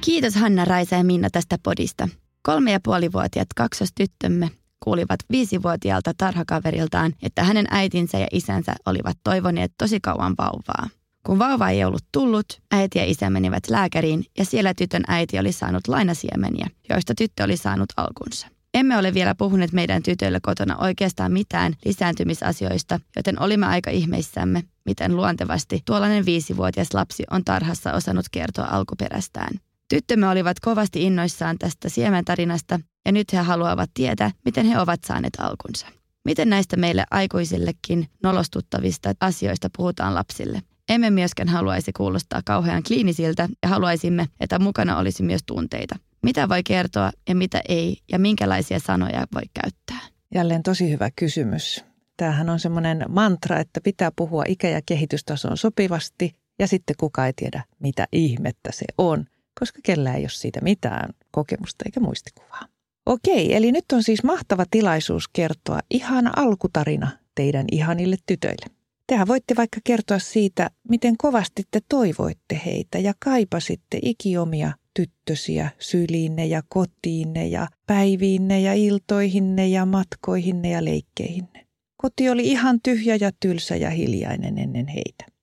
Kiitos 0.00 0.34
Hanna, 0.34 0.64
Raisa 0.64 0.96
ja 0.96 1.04
Minna 1.04 1.28
tästä 1.30 1.58
podista. 1.62 2.08
Kolme 2.42 2.72
ja 2.72 2.80
puolivuotiaat 2.82 3.48
kaksostyttömme 3.56 4.50
kuulivat 4.80 5.20
viisivuotiaalta 5.30 6.12
tarhakaveriltaan, 6.16 7.12
että 7.22 7.44
hänen 7.44 7.66
äitinsä 7.70 8.18
ja 8.18 8.26
isänsä 8.32 8.74
olivat 8.86 9.16
toivoneet 9.24 9.72
tosi 9.78 10.00
kauan 10.00 10.34
vauvaa. 10.38 10.88
Kun 11.26 11.38
vauva 11.38 11.68
ei 11.68 11.84
ollut 11.84 12.04
tullut, 12.12 12.46
äiti 12.70 12.98
ja 12.98 13.04
isä 13.04 13.30
menivät 13.30 13.70
lääkäriin 13.70 14.24
ja 14.38 14.44
siellä 14.44 14.74
tytön 14.74 15.02
äiti 15.08 15.38
oli 15.38 15.52
saanut 15.52 15.88
lainasiemeniä, 15.88 16.66
joista 16.88 17.14
tyttö 17.14 17.44
oli 17.44 17.56
saanut 17.56 17.88
alkunsa. 17.96 18.48
Emme 18.74 18.98
ole 18.98 19.14
vielä 19.14 19.34
puhuneet 19.34 19.72
meidän 19.72 20.02
tytöille 20.02 20.38
kotona 20.42 20.76
oikeastaan 20.76 21.32
mitään 21.32 21.74
lisääntymisasioista, 21.84 23.00
joten 23.16 23.42
olimme 23.42 23.66
aika 23.66 23.90
ihmeissämme, 23.90 24.64
miten 24.84 25.16
luontevasti 25.16 25.82
tuollainen 25.84 26.26
viisivuotias 26.26 26.94
lapsi 26.94 27.24
on 27.30 27.44
tarhassa 27.44 27.92
osannut 27.92 28.26
kertoa 28.32 28.68
alkuperästään. 28.70 29.60
Tyttömme 29.88 30.28
olivat 30.28 30.60
kovasti 30.60 31.02
innoissaan 31.02 31.58
tästä 31.58 31.88
siementarinasta 31.88 32.80
ja 33.06 33.12
nyt 33.12 33.32
he 33.32 33.38
haluavat 33.38 33.90
tietää, 33.94 34.30
miten 34.44 34.66
he 34.66 34.80
ovat 34.80 35.00
saaneet 35.04 35.32
alkunsa. 35.38 35.86
Miten 36.24 36.50
näistä 36.50 36.76
meille 36.76 37.04
aikuisillekin 37.10 38.06
nolostuttavista 38.22 39.12
asioista 39.20 39.68
puhutaan 39.76 40.14
lapsille? 40.14 40.62
Emme 40.88 41.10
myöskään 41.10 41.48
haluaisi 41.48 41.92
kuulostaa 41.92 42.40
kauhean 42.44 42.82
kliinisiltä 42.82 43.48
ja 43.62 43.68
haluaisimme, 43.68 44.26
että 44.40 44.58
mukana 44.58 44.98
olisi 44.98 45.22
myös 45.22 45.40
tunteita. 45.46 45.96
Mitä 46.22 46.48
voi 46.48 46.62
kertoa 46.62 47.10
ja 47.28 47.34
mitä 47.34 47.62
ei 47.68 47.96
ja 48.12 48.18
minkälaisia 48.18 48.80
sanoja 48.80 49.26
voi 49.34 49.42
käyttää? 49.62 50.00
Jälleen 50.34 50.62
tosi 50.62 50.90
hyvä 50.90 51.10
kysymys. 51.16 51.84
Tämähän 52.16 52.50
on 52.50 52.60
semmoinen 52.60 53.04
mantra, 53.08 53.58
että 53.58 53.80
pitää 53.80 54.10
puhua 54.16 54.44
ikä- 54.48 54.68
ja 54.68 54.80
kehitystasoon 54.86 55.56
sopivasti 55.56 56.34
ja 56.58 56.66
sitten 56.66 56.96
kuka 56.98 57.26
ei 57.26 57.32
tiedä, 57.36 57.64
mitä 57.78 58.06
ihmettä 58.12 58.72
se 58.72 58.84
on, 58.98 59.26
koska 59.60 59.80
kellä 59.82 60.14
ei 60.14 60.22
ole 60.22 60.28
siitä 60.28 60.60
mitään 60.60 61.10
kokemusta 61.30 61.84
eikä 61.86 62.00
muistikuvaa. 62.00 62.62
Okei, 63.06 63.54
eli 63.54 63.72
nyt 63.72 63.84
on 63.92 64.02
siis 64.02 64.24
mahtava 64.24 64.64
tilaisuus 64.70 65.28
kertoa 65.28 65.78
ihana 65.90 66.32
alkutarina 66.36 67.10
teidän 67.34 67.64
ihanille 67.72 68.16
tytöille. 68.26 68.66
Tehän 69.06 69.28
voitte 69.28 69.56
vaikka 69.56 69.80
kertoa 69.84 70.18
siitä, 70.18 70.70
miten 70.88 71.16
kovasti 71.16 71.62
te 71.70 71.80
toivoitte 71.88 72.60
heitä 72.66 72.98
ja 72.98 73.12
kaipasitte 73.24 73.98
ikiomia 74.02 74.72
tyttösiä 74.94 75.70
syliinne 75.78 76.46
ja 76.46 76.62
kotiinne 76.68 77.46
ja 77.46 77.68
päiviinne 77.86 78.60
ja 78.60 78.74
iltoihinne 78.74 79.68
ja 79.68 79.86
matkoihinne 79.86 80.70
ja 80.70 80.84
leikkeihinne. 80.84 81.66
Koti 81.96 82.30
oli 82.30 82.46
ihan 82.46 82.80
tyhjä 82.82 83.16
ja 83.20 83.30
tylsä 83.40 83.76
ja 83.76 83.90
hiljainen 83.90 84.58
ennen 84.58 84.86
heitä. 84.88 85.35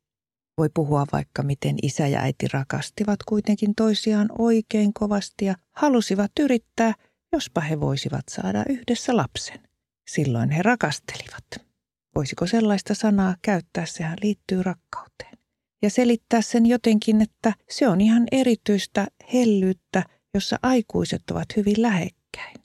Voi 0.58 0.70
puhua 0.74 1.06
vaikka 1.12 1.44
miten 1.44 1.76
isä 1.82 2.08
ja 2.08 2.20
äiti 2.20 2.48
rakastivat 2.54 3.24
kuitenkin 3.24 3.76
toisiaan 3.76 4.30
oikein 4.38 4.94
kovasti 4.94 5.46
ja 5.46 5.56
halusivat 5.72 6.32
yrittää, 6.40 6.94
jospa 7.32 7.62
he 7.62 7.80
voisivat 7.80 8.24
saada 8.30 8.66
yhdessä 8.70 9.18
lapsen. 9.18 9.60
Silloin 10.08 10.50
he 10.50 10.62
rakastelivat. 10.62 11.46
Voisiko 12.16 12.48
sellaista 12.48 12.94
sanaa 12.94 13.36
käyttää, 13.42 13.86
sehän 13.86 14.18
liittyy 14.22 14.64
rakkauteen. 14.64 15.38
Ja 15.82 15.90
selittää 15.90 16.42
sen 16.42 16.66
jotenkin, 16.66 17.22
että 17.22 17.54
se 17.70 17.88
on 17.88 18.02
ihan 18.02 18.24
erityistä 18.32 19.08
hellyyttä, 19.34 20.04
jossa 20.34 20.60
aikuiset 20.64 21.24
ovat 21.32 21.56
hyvin 21.56 21.82
lähekkäin. 21.82 22.62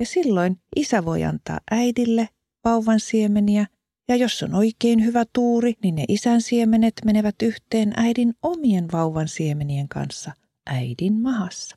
Ja 0.00 0.06
silloin 0.06 0.60
isä 0.76 1.04
voi 1.04 1.24
antaa 1.24 1.60
äidille 1.70 2.28
vauvan 2.64 3.00
siemeniä, 3.00 3.66
ja 4.08 4.16
jos 4.16 4.42
on 4.42 4.54
oikein 4.54 5.04
hyvä 5.04 5.24
tuuri, 5.32 5.74
niin 5.82 5.94
ne 5.94 6.04
isän 6.08 6.40
siemenet 6.40 6.94
menevät 7.04 7.34
yhteen 7.42 7.92
äidin 7.96 8.34
omien 8.42 8.92
vauvan 8.92 9.28
siemenien 9.28 9.88
kanssa 9.88 10.32
äidin 10.66 11.14
mahassa. 11.14 11.76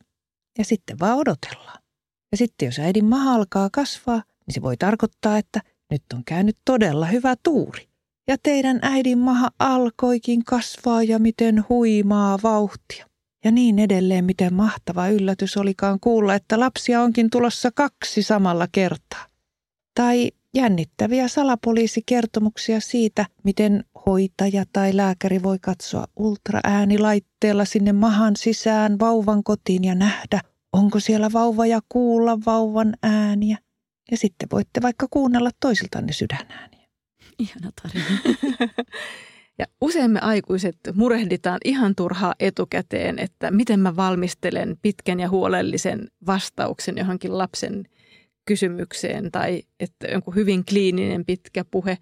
Ja 0.57 0.65
sitten 0.65 0.99
vaan 0.99 1.17
odotellaan. 1.17 1.79
Ja 2.31 2.37
sitten 2.37 2.65
jos 2.65 2.79
äidin 2.79 3.05
maha 3.05 3.33
alkaa 3.33 3.69
kasvaa, 3.71 4.23
niin 4.47 4.53
se 4.53 4.61
voi 4.61 4.77
tarkoittaa, 4.77 5.37
että 5.37 5.61
nyt 5.91 6.03
on 6.13 6.23
käynyt 6.25 6.57
todella 6.65 7.05
hyvä 7.05 7.35
tuuri. 7.43 7.87
Ja 8.27 8.37
teidän 8.43 8.79
äidin 8.81 9.17
maha 9.17 9.49
alkoikin 9.59 10.45
kasvaa 10.45 11.03
ja 11.03 11.19
miten 11.19 11.63
huimaa 11.69 12.39
vauhtia. 12.43 13.07
Ja 13.45 13.51
niin 13.51 13.79
edelleen, 13.79 14.25
miten 14.25 14.53
mahtava 14.53 15.07
yllätys 15.07 15.57
olikaan 15.57 15.99
kuulla, 15.99 16.35
että 16.35 16.59
lapsia 16.59 17.01
onkin 17.01 17.29
tulossa 17.29 17.71
kaksi 17.75 18.23
samalla 18.23 18.67
kertaa. 18.71 19.25
Tai 19.95 20.31
jännittäviä 20.57 21.27
salapoliisikertomuksia 21.27 22.79
siitä, 22.79 23.25
miten 23.43 23.83
hoitaja 24.05 24.63
tai 24.73 24.95
lääkäri 24.95 25.43
voi 25.43 25.57
katsoa 25.61 26.05
ultraäänilaitteella 26.15 27.65
sinne 27.65 27.93
mahan 27.93 28.35
sisään 28.35 28.99
vauvan 28.99 29.43
kotiin 29.43 29.83
ja 29.83 29.95
nähdä, 29.95 30.39
onko 30.73 30.99
siellä 30.99 31.29
vauva 31.33 31.65
ja 31.65 31.79
kuulla 31.89 32.37
vauvan 32.45 32.93
ääniä. 33.03 33.57
Ja 34.11 34.17
sitten 34.17 34.49
voitte 34.51 34.81
vaikka 34.81 35.07
kuunnella 35.11 35.49
toisiltanne 35.59 36.13
sydänääniä. 36.13 36.87
Ihana 37.39 37.71
tarina. 37.81 38.05
ja 39.59 39.65
usein 39.81 40.11
me 40.11 40.19
aikuiset 40.19 40.77
murehditaan 40.93 41.59
ihan 41.65 41.95
turhaa 41.95 42.33
etukäteen, 42.39 43.19
että 43.19 43.51
miten 43.51 43.79
mä 43.79 43.95
valmistelen 43.95 44.77
pitkän 44.81 45.19
ja 45.19 45.29
huolellisen 45.29 46.07
vastauksen 46.27 46.97
johonkin 46.97 47.37
lapsen 47.37 47.83
kysymykseen 48.47 49.31
tai 49.31 49.63
että 49.79 50.07
jonkun 50.07 50.35
hyvin 50.35 50.65
kliininen 50.65 51.25
pitkä 51.25 51.65
puhe. 51.71 51.97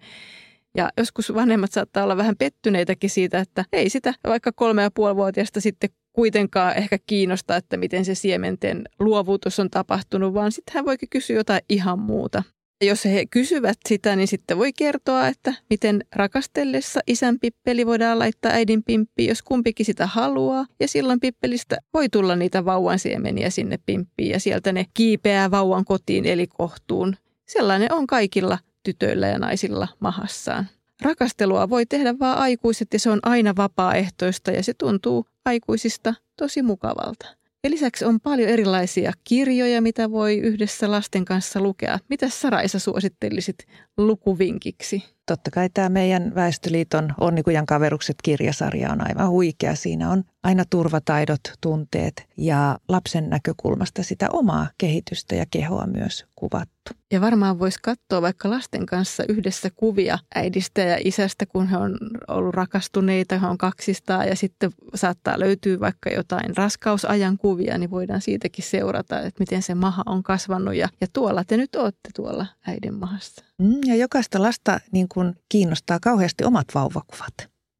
Ja 0.76 0.90
joskus 0.96 1.34
vanhemmat 1.34 1.72
saattaa 1.72 2.04
olla 2.04 2.16
vähän 2.16 2.36
pettyneitäkin 2.36 3.10
siitä, 3.10 3.38
että 3.38 3.64
ei 3.72 3.90
sitä 3.90 4.14
vaikka 4.26 4.52
kolme 4.52 4.82
ja 4.82 4.90
puoli 4.90 5.16
sitten 5.58 5.90
kuitenkaan 6.12 6.76
ehkä 6.76 6.98
kiinnosta, 7.06 7.56
että 7.56 7.76
miten 7.76 8.04
se 8.04 8.14
siementen 8.14 8.84
luovutus 8.98 9.60
on 9.60 9.70
tapahtunut, 9.70 10.34
vaan 10.34 10.52
sitten 10.52 10.74
hän 10.74 10.84
voikin 10.84 11.08
kysyä 11.08 11.36
jotain 11.36 11.60
ihan 11.68 11.98
muuta. 11.98 12.42
Jos 12.82 13.04
he 13.04 13.26
kysyvät 13.26 13.78
sitä, 13.88 14.16
niin 14.16 14.28
sitten 14.28 14.58
voi 14.58 14.72
kertoa, 14.72 15.28
että 15.28 15.54
miten 15.70 16.04
rakastellessa 16.14 17.00
isän 17.06 17.38
pippeli 17.38 17.86
voidaan 17.86 18.18
laittaa 18.18 18.52
äidin 18.52 18.82
pimppiin, 18.82 19.28
jos 19.28 19.42
kumpikin 19.42 19.86
sitä 19.86 20.06
haluaa. 20.06 20.66
Ja 20.80 20.88
silloin 20.88 21.20
pippelistä 21.20 21.76
voi 21.94 22.08
tulla 22.08 22.36
niitä 22.36 22.64
vauvan 22.64 22.98
siemeniä 22.98 23.50
sinne 23.50 23.78
pimppiin 23.86 24.30
ja 24.30 24.40
sieltä 24.40 24.72
ne 24.72 24.86
kiipeää 24.94 25.50
vauvan 25.50 25.84
kotiin 25.84 26.26
eli 26.26 26.46
kohtuun. 26.46 27.16
Sellainen 27.46 27.92
on 27.92 28.06
kaikilla 28.06 28.58
tytöillä 28.82 29.26
ja 29.26 29.38
naisilla 29.38 29.88
mahassaan. 30.00 30.66
Rakastelua 31.02 31.70
voi 31.70 31.86
tehdä 31.86 32.18
vain 32.18 32.38
aikuiset 32.38 32.88
ja 32.92 32.98
se 32.98 33.10
on 33.10 33.18
aina 33.22 33.56
vapaaehtoista 33.56 34.50
ja 34.50 34.62
se 34.62 34.74
tuntuu 34.74 35.26
aikuisista 35.44 36.14
tosi 36.36 36.62
mukavalta. 36.62 37.26
Ja 37.66 37.70
lisäksi 37.70 38.04
on 38.04 38.20
paljon 38.20 38.48
erilaisia 38.48 39.12
kirjoja, 39.24 39.82
mitä 39.82 40.10
voi 40.10 40.38
yhdessä 40.38 40.90
lasten 40.90 41.24
kanssa 41.24 41.60
lukea. 41.60 41.98
Mitä 42.08 42.28
Saraisa 42.28 42.78
suosittelisit 42.78 43.58
lukuvinkiksi? 43.96 45.15
Totta 45.26 45.50
kai 45.50 45.70
tämä 45.74 45.88
meidän 45.88 46.34
Väestöliiton 46.34 47.14
Onnikujan 47.20 47.66
kaverukset 47.66 48.16
kirjasarja 48.22 48.92
on 48.92 49.06
aivan 49.08 49.30
huikea. 49.30 49.74
Siinä 49.74 50.10
on 50.10 50.24
aina 50.42 50.64
turvataidot, 50.70 51.40
tunteet 51.60 52.26
ja 52.36 52.78
lapsen 52.88 53.30
näkökulmasta 53.30 54.02
sitä 54.02 54.28
omaa 54.32 54.66
kehitystä 54.78 55.34
ja 55.34 55.44
kehoa 55.50 55.86
myös 55.86 56.26
kuvattu. 56.36 56.92
Ja 57.12 57.20
varmaan 57.20 57.58
voisi 57.58 57.78
katsoa 57.82 58.22
vaikka 58.22 58.50
lasten 58.50 58.86
kanssa 58.86 59.24
yhdessä 59.28 59.70
kuvia 59.76 60.18
äidistä 60.34 60.80
ja 60.80 60.98
isästä, 61.04 61.46
kun 61.46 61.66
he 61.66 61.76
on 61.76 61.98
ollut 62.28 62.54
rakastuneita, 62.54 63.38
he 63.38 63.46
on 63.46 63.58
kaksistaan 63.58 64.28
ja 64.28 64.36
sitten 64.36 64.70
saattaa 64.94 65.40
löytyä 65.40 65.80
vaikka 65.80 66.10
jotain 66.10 66.56
raskausajan 66.56 67.38
kuvia, 67.38 67.78
niin 67.78 67.90
voidaan 67.90 68.20
siitäkin 68.20 68.64
seurata, 68.64 69.20
että 69.20 69.40
miten 69.40 69.62
se 69.62 69.74
maha 69.74 70.02
on 70.06 70.22
kasvanut 70.22 70.74
ja, 70.74 70.88
ja 71.00 71.06
tuolla 71.12 71.44
te 71.44 71.56
nyt 71.56 71.76
olette 71.76 72.10
tuolla 72.16 72.46
äidin 72.66 72.94
mahassa. 72.94 73.44
Mm, 73.62 73.80
ja 73.86 73.94
jokaista 73.94 74.42
lasta 74.42 74.80
niin 74.92 75.08
kuin 75.08 75.34
kiinnostaa 75.48 75.98
kauheasti 76.00 76.44
omat 76.44 76.66
vauvakuvat. 76.74 77.34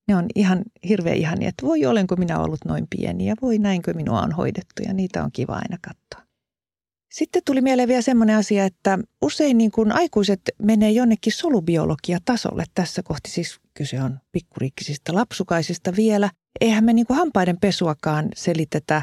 Ne 0.09 0.16
on 0.16 0.26
ihan 0.35 0.62
hirveän 0.88 1.16
ihania, 1.16 1.49
että 1.49 1.66
voi 1.66 1.87
olenko 1.87 2.16
minä 2.16 2.38
ollut 2.38 2.64
noin 2.64 2.87
pieni 2.90 3.26
ja 3.26 3.35
voi 3.42 3.59
näinkö 3.59 3.95
minua 3.95 4.21
on 4.21 4.33
hoidettu 4.33 4.83
ja 4.87 4.95
niitä 4.95 5.25
on 5.25 5.33
kiva 5.33 5.52
aina 5.52 5.78
katsoa. 5.83 6.26
Sitten 7.12 7.42
tuli 7.47 7.61
mieleen 7.61 7.88
vielä 7.88 8.02
semmoinen 8.02 8.37
asia, 8.37 8.64
että 8.64 8.99
usein 9.23 9.59
niin 9.59 9.71
kuin 9.71 9.92
aikuiset 9.92 10.40
menee 10.62 10.90
jonnekin 10.90 11.33
solubiologia-tasolle. 11.33 12.64
Tässä 12.75 13.02
kohti 13.02 13.30
siis 13.30 13.61
kyse 13.75 14.02
on 14.02 14.18
pikkuriikkisistä 14.33 15.14
lapsukaisista 15.14 15.97
vielä. 15.97 16.30
Eihän 16.61 16.85
me 16.85 16.92
niin 16.92 17.06
kuin 17.06 17.16
hampaiden 17.16 17.61
pesuakaan 17.61 18.28
selitetä 18.35 19.02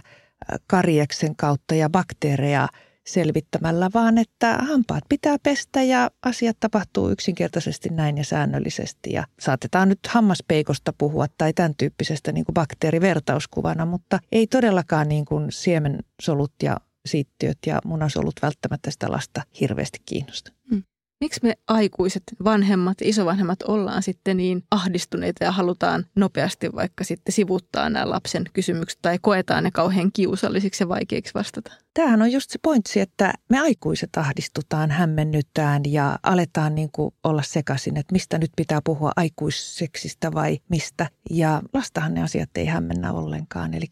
karieksen 0.67 1.35
kautta 1.35 1.75
ja 1.75 1.89
bakteereja– 1.89 2.67
selvittämällä, 3.07 3.89
vaan 3.93 4.17
että 4.17 4.57
hampaat 4.57 5.03
pitää 5.09 5.37
pestä 5.43 5.83
ja 5.83 6.11
asiat 6.25 6.57
tapahtuu 6.59 7.09
yksinkertaisesti 7.09 7.89
näin 7.89 8.17
ja 8.17 8.23
säännöllisesti. 8.23 9.11
Ja 9.11 9.23
saatetaan 9.39 9.89
nyt 9.89 9.99
hammaspeikosta 10.07 10.93
puhua 10.97 11.25
tai 11.37 11.53
tämän 11.53 11.75
tyyppisestä 11.77 12.31
niin 12.31 12.45
kuin 12.45 12.53
bakteerivertauskuvana, 12.53 13.85
mutta 13.85 14.19
ei 14.31 14.47
todellakaan 14.47 15.09
niin 15.09 15.25
kuin 15.25 15.51
siemensolut 15.51 16.53
ja 16.63 16.77
siittiöt 17.05 17.57
ja 17.65 17.79
munasolut 17.85 18.35
välttämättä 18.41 18.91
sitä 18.91 19.11
lasta 19.11 19.41
hirveästi 19.59 19.99
kiinnosta. 20.05 20.51
Hmm. 20.69 20.83
Miksi 21.23 21.39
me 21.43 21.53
aikuiset, 21.67 22.23
vanhemmat, 22.43 22.97
isovanhemmat 23.01 23.63
ollaan 23.63 24.03
sitten 24.03 24.37
niin 24.37 24.63
ahdistuneita 24.71 25.43
ja 25.43 25.51
halutaan 25.51 26.05
nopeasti 26.15 26.69
vaikka 26.75 27.03
sitten 27.03 27.33
sivuttaa 27.33 27.89
nämä 27.89 28.09
lapsen 28.09 28.43
kysymykset 28.53 28.99
tai 29.01 29.17
koetaan 29.21 29.63
ne 29.63 29.71
kauhean 29.71 30.11
kiusallisiksi 30.13 30.83
ja 30.83 30.87
vaikeiksi 30.87 31.33
vastata? 31.33 31.71
Tämähän 31.93 32.21
on 32.21 32.31
just 32.31 32.49
se 32.49 32.59
pointsi, 32.61 32.99
että 32.99 33.33
me 33.49 33.59
aikuiset 33.59 34.09
ahdistutaan, 34.17 34.91
hämmennytään 34.91 35.81
ja 35.87 36.19
aletaan 36.23 36.75
niin 36.75 36.89
kuin 36.91 37.13
olla 37.23 37.41
sekaisin, 37.41 37.97
että 37.97 38.13
mistä 38.13 38.37
nyt 38.37 38.51
pitää 38.55 38.79
puhua 38.83 39.11
aikuisseksistä 39.15 40.31
vai 40.31 40.59
mistä. 40.69 41.09
Ja 41.29 41.61
lastahan 41.73 42.13
ne 42.13 42.23
asiat 42.23 42.49
ei 42.55 42.65
hämmennä 42.65 43.11
ollenkaan. 43.11 43.73
Eli 43.73 43.87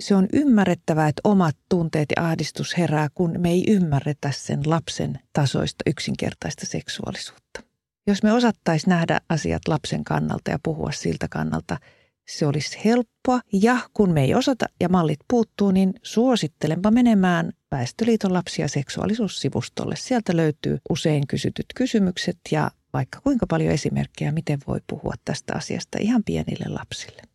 se 0.00 0.14
on 0.14 0.26
ymmärrettävää, 0.32 1.08
että 1.08 1.20
omat 1.24 1.56
tunteet 1.68 2.08
ja 2.16 2.26
ahdistus 2.26 2.78
herää, 2.78 3.08
kun 3.14 3.34
me 3.38 3.50
ei 3.50 3.64
ymmärretä 3.68 4.30
sen 4.30 4.60
lapsen 4.66 5.18
tasoista 5.32 5.82
yksinkertaista 5.86 6.66
seksuaalisuutta. 6.66 7.62
Jos 8.06 8.22
me 8.22 8.32
osattaisi 8.32 8.88
nähdä 8.88 9.20
asiat 9.28 9.68
lapsen 9.68 10.04
kannalta 10.04 10.50
ja 10.50 10.58
puhua 10.62 10.92
siltä 10.92 11.28
kannalta, 11.30 11.78
se 12.28 12.46
olisi 12.46 12.78
helppoa. 12.84 13.40
Ja 13.52 13.78
kun 13.94 14.10
me 14.10 14.22
ei 14.22 14.34
osata 14.34 14.66
ja 14.80 14.88
mallit 14.88 15.20
puuttuu, 15.28 15.70
niin 15.70 15.94
suosittelenpa 16.02 16.90
menemään 16.90 17.52
Väestöliiton 17.70 18.32
lapsi- 18.32 18.62
ja 18.62 18.68
seksuaalisuussivustolle. 18.68 19.96
Sieltä 19.96 20.36
löytyy 20.36 20.78
usein 20.90 21.26
kysytyt 21.26 21.66
kysymykset 21.74 22.38
ja 22.50 22.70
vaikka 22.92 23.20
kuinka 23.20 23.46
paljon 23.46 23.72
esimerkkejä, 23.72 24.32
miten 24.32 24.58
voi 24.66 24.78
puhua 24.86 25.14
tästä 25.24 25.52
asiasta 25.56 25.98
ihan 26.00 26.24
pienille 26.24 26.66
lapsille. 26.68 27.29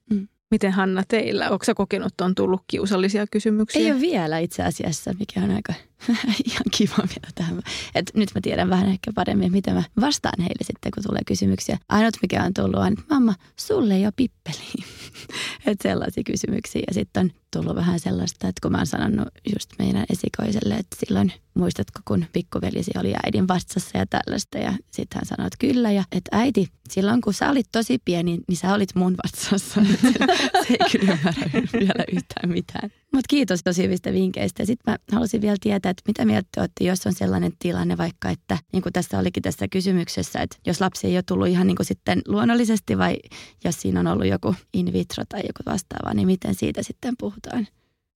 Miten 0.51 0.71
Hanna 0.71 1.03
teillä? 1.07 1.49
Onko 1.49 1.65
kokenut, 1.75 2.21
on 2.21 2.35
tullut 2.35 2.61
kiusallisia 2.67 3.25
kysymyksiä? 3.31 3.81
Ei 3.81 3.91
ole 3.91 4.01
vielä 4.01 4.39
itse 4.39 4.63
asiassa, 4.63 5.13
mikä 5.19 5.41
on 5.43 5.51
aika 5.51 5.73
ihan 6.51 6.65
kiva 6.71 6.97
vielä 6.97 7.31
tähän. 7.35 7.61
Et 7.95 8.11
nyt 8.13 8.29
mä 8.35 8.41
tiedän 8.41 8.69
vähän 8.69 8.89
ehkä 8.89 9.11
paremmin, 9.15 9.51
mitä 9.51 9.73
mä 9.73 9.83
vastaan 10.01 10.39
heille 10.41 10.63
sitten, 10.63 10.91
kun 10.91 11.03
tulee 11.03 11.21
kysymyksiä. 11.27 11.77
Ainut 11.89 12.17
mikä 12.21 12.43
on 12.43 12.53
tullut 12.53 12.75
on, 12.75 12.93
että 12.93 13.03
mamma, 13.09 13.33
sulle 13.59 13.93
ole 13.95 14.13
pippeli. 14.15 14.83
että 15.65 15.89
sellaisia 15.89 16.23
kysymyksiä. 16.23 16.81
Ja 16.87 16.93
sitten 16.93 17.23
on 17.23 17.31
tullut 17.51 17.75
vähän 17.75 17.99
sellaista, 17.99 18.47
että 18.47 18.59
kun 18.61 18.71
mä 18.71 18.77
oon 18.77 18.87
sanonut 18.87 19.27
just 19.53 19.69
meidän 19.79 20.05
esikoiselle, 20.09 20.75
että 20.75 20.95
silloin 21.05 21.33
muistatko, 21.53 21.99
kun 22.05 22.25
pikkuvelisi 22.33 22.91
oli 22.99 23.13
äidin 23.25 23.47
vastassa 23.47 23.97
ja 23.97 24.05
tällaista. 24.05 24.57
Ja 24.57 24.73
sitten 24.91 25.17
hän 25.17 25.25
sanoi, 25.25 25.47
että 25.47 25.57
kyllä. 25.59 25.91
Ja 25.91 26.03
että 26.11 26.29
äiti, 26.31 26.67
silloin 26.89 27.21
kun 27.21 27.33
sä 27.33 27.49
olit 27.49 27.67
tosi 27.71 27.99
pieni, 28.05 28.39
niin 28.47 28.57
sä 28.57 28.73
olit 28.73 28.95
mun 28.95 29.15
vastassa. 29.23 29.81
se 30.67 30.75
ei 30.79 30.89
kyllä 30.91 31.13
ymmärrä 31.13 31.61
vielä 31.73 32.03
yhtään 32.11 32.49
mitään. 32.49 32.91
Mutta 33.13 33.27
kiitos 33.29 33.63
tosi 33.63 33.83
hyvistä 33.83 34.13
vinkkeistä. 34.13 34.65
Sitten 34.65 34.93
mä 34.93 34.97
halusin 35.12 35.41
vielä 35.41 35.55
tietää, 35.62 35.89
että 35.89 36.03
mitä 36.07 36.25
mieltä 36.25 36.47
te 36.51 36.62
olette, 36.62 36.83
jos 36.83 37.07
on 37.07 37.13
sellainen 37.13 37.51
tilanne 37.59 37.97
vaikka, 37.97 38.29
että 38.29 38.57
niin 38.74 38.83
kuin 38.83 38.93
tässä 38.93 39.19
olikin 39.19 39.43
tässä 39.43 39.67
kysymyksessä, 39.67 40.39
että 40.39 40.57
jos 40.65 40.81
lapsi 40.81 41.07
ei 41.07 41.17
ole 41.17 41.24
tullut 41.24 41.47
ihan 41.47 41.67
niin 41.67 41.75
kuin 41.75 41.85
sitten 41.85 42.21
luonnollisesti 42.27 42.97
vai 42.97 43.17
jos 43.63 43.81
siinä 43.81 44.00
on 44.00 44.07
ollut 44.07 44.27
joku 44.27 44.55
in 44.74 44.93
vitro 44.93 45.24
tai 45.29 45.39
joku 45.39 45.71
vastaava, 45.71 46.13
niin 46.13 46.27
miten 46.27 46.55
siitä 46.55 46.83
sitten 46.83 47.13
puhutaan? 47.19 47.67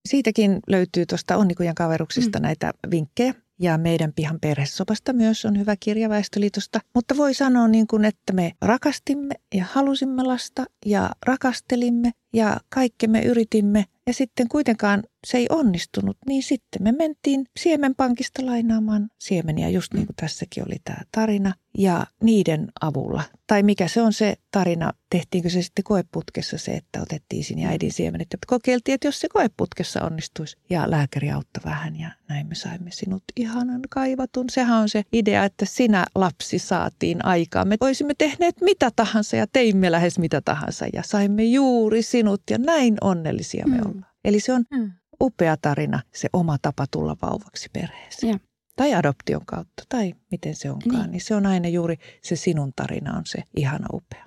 Siitäkin 0.08 0.60
löytyy 0.68 1.06
tuosta 1.06 1.36
Onnikujan 1.36 1.74
kaveruksista 1.74 2.38
mm. 2.38 2.42
näitä 2.42 2.72
vinkkejä. 2.90 3.34
Ja 3.62 3.78
meidän 3.78 4.12
pihan 4.12 4.38
perhesopasta 4.40 5.12
myös 5.12 5.44
on 5.44 5.58
hyvä 5.58 5.76
kirja 5.80 6.08
Väestöliitosta. 6.08 6.80
Mutta 6.94 7.16
voi 7.16 7.34
sanoa 7.34 7.68
niin 7.68 7.86
kuin, 7.86 8.04
että 8.04 8.32
me 8.32 8.52
rakastimme 8.62 9.34
ja 9.54 9.64
halusimme 9.72 10.22
lasta 10.22 10.64
ja 10.86 11.10
rakastelimme 11.26 12.10
ja 12.32 12.56
kaikkemme 12.68 13.22
yritimme 13.22 13.84
ja 14.10 14.14
sitten 14.14 14.48
kuitenkaan 14.48 15.02
se 15.26 15.38
ei 15.38 15.46
onnistunut, 15.50 16.16
niin 16.26 16.42
sitten 16.42 16.82
me 16.82 16.92
mentiin 16.92 17.44
siemenpankista 17.56 18.46
lainaamaan 18.46 19.10
siemeniä, 19.18 19.68
just 19.68 19.94
niin 19.94 20.06
kuin 20.06 20.16
tässäkin 20.16 20.64
oli 20.66 20.76
tämä 20.84 20.98
tarina, 21.12 21.54
ja 21.78 22.06
niiden 22.22 22.68
avulla. 22.80 23.22
Tai 23.46 23.62
mikä 23.62 23.88
se 23.88 24.02
on 24.02 24.12
se 24.12 24.36
tarina, 24.50 24.92
tehtiinkö 25.10 25.50
se 25.50 25.62
sitten 25.62 25.84
koeputkessa 25.84 26.58
se, 26.58 26.72
että 26.72 27.02
otettiin 27.02 27.44
sinne 27.44 27.66
äidin 27.66 27.92
siemenet 27.92 28.28
ja 28.32 28.38
kokeiltiin, 28.46 28.94
että 28.94 29.08
jos 29.08 29.20
se 29.20 29.28
koeputkessa 29.28 30.02
onnistuisi. 30.02 30.56
Ja 30.70 30.90
lääkäri 30.90 31.30
auttoi 31.30 31.64
vähän 31.64 32.00
ja 32.00 32.10
näin 32.28 32.46
me 32.46 32.54
saimme 32.54 32.90
sinut 32.90 33.22
ihanan 33.36 33.80
kaivatun. 33.90 34.50
Sehän 34.50 34.78
on 34.78 34.88
se 34.88 35.04
idea, 35.12 35.44
että 35.44 35.64
sinä 35.64 36.06
lapsi 36.14 36.58
saatiin 36.58 37.24
aikaan. 37.24 37.68
Me 37.68 37.76
olisimme 37.80 38.14
tehneet 38.18 38.60
mitä 38.60 38.90
tahansa 38.96 39.36
ja 39.36 39.46
teimme 39.46 39.92
lähes 39.92 40.18
mitä 40.18 40.40
tahansa 40.40 40.86
ja 40.92 41.02
saimme 41.02 41.44
juuri 41.44 42.02
sinut 42.02 42.42
ja 42.50 42.58
näin 42.58 42.96
onnellisia 43.00 43.66
me 43.66 43.76
mm. 43.76 43.86
ollaan. 43.86 44.06
Eli 44.24 44.40
se 44.40 44.52
on 44.52 44.64
mm. 44.70 44.92
upea 45.22 45.56
tarina, 45.56 46.00
se 46.14 46.28
oma 46.32 46.56
tapa 46.62 46.86
tulla 46.90 47.16
vauvaksi 47.22 47.68
perheeseen. 47.72 48.32
Ja. 48.32 48.49
Tai 48.80 48.94
adoption 48.94 49.46
kautta, 49.46 49.82
tai 49.88 50.14
miten 50.30 50.54
se 50.54 50.70
onkaan. 50.70 51.02
Niin. 51.02 51.10
niin 51.10 51.20
se 51.20 51.34
on 51.34 51.46
aina 51.46 51.68
juuri 51.68 51.96
se 52.22 52.36
sinun 52.36 52.72
tarina 52.76 53.16
on 53.16 53.22
se 53.26 53.42
ihana 53.56 53.86
upea. 53.92 54.24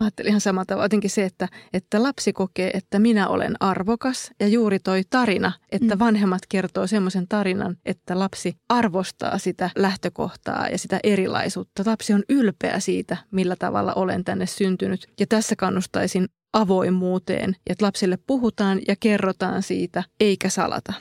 Mä 0.00 0.04
ajattelin 0.04 0.28
ihan 0.28 0.40
samalla 0.40 0.64
tavalla 0.64 0.84
jotenkin 0.84 1.10
se, 1.10 1.24
että, 1.24 1.48
että 1.72 2.02
lapsi 2.02 2.32
kokee, 2.32 2.70
että 2.74 2.98
minä 2.98 3.28
olen 3.28 3.54
arvokas 3.60 4.30
ja 4.40 4.48
juuri 4.48 4.78
toi 4.78 5.02
tarina, 5.10 5.52
että 5.70 5.94
mm. 5.94 5.98
vanhemmat 5.98 6.42
kertoo 6.48 6.86
semmoisen 6.86 7.28
tarinan, 7.28 7.76
että 7.84 8.18
lapsi 8.18 8.56
arvostaa 8.68 9.38
sitä 9.38 9.70
lähtökohtaa 9.76 10.68
ja 10.68 10.78
sitä 10.78 11.00
erilaisuutta. 11.02 11.82
Lapsi 11.86 12.12
on 12.12 12.22
ylpeä 12.28 12.80
siitä, 12.80 13.16
millä 13.30 13.56
tavalla 13.56 13.94
olen 13.94 14.24
tänne 14.24 14.46
syntynyt 14.46 15.06
ja 15.20 15.26
tässä 15.26 15.56
kannustaisin 15.56 16.26
avoimuuteen, 16.52 17.56
että 17.66 17.84
lapsille 17.84 18.18
puhutaan 18.26 18.80
ja 18.88 18.96
kerrotaan 19.00 19.62
siitä, 19.62 20.02
eikä 20.20 20.48
salata. 20.48 20.92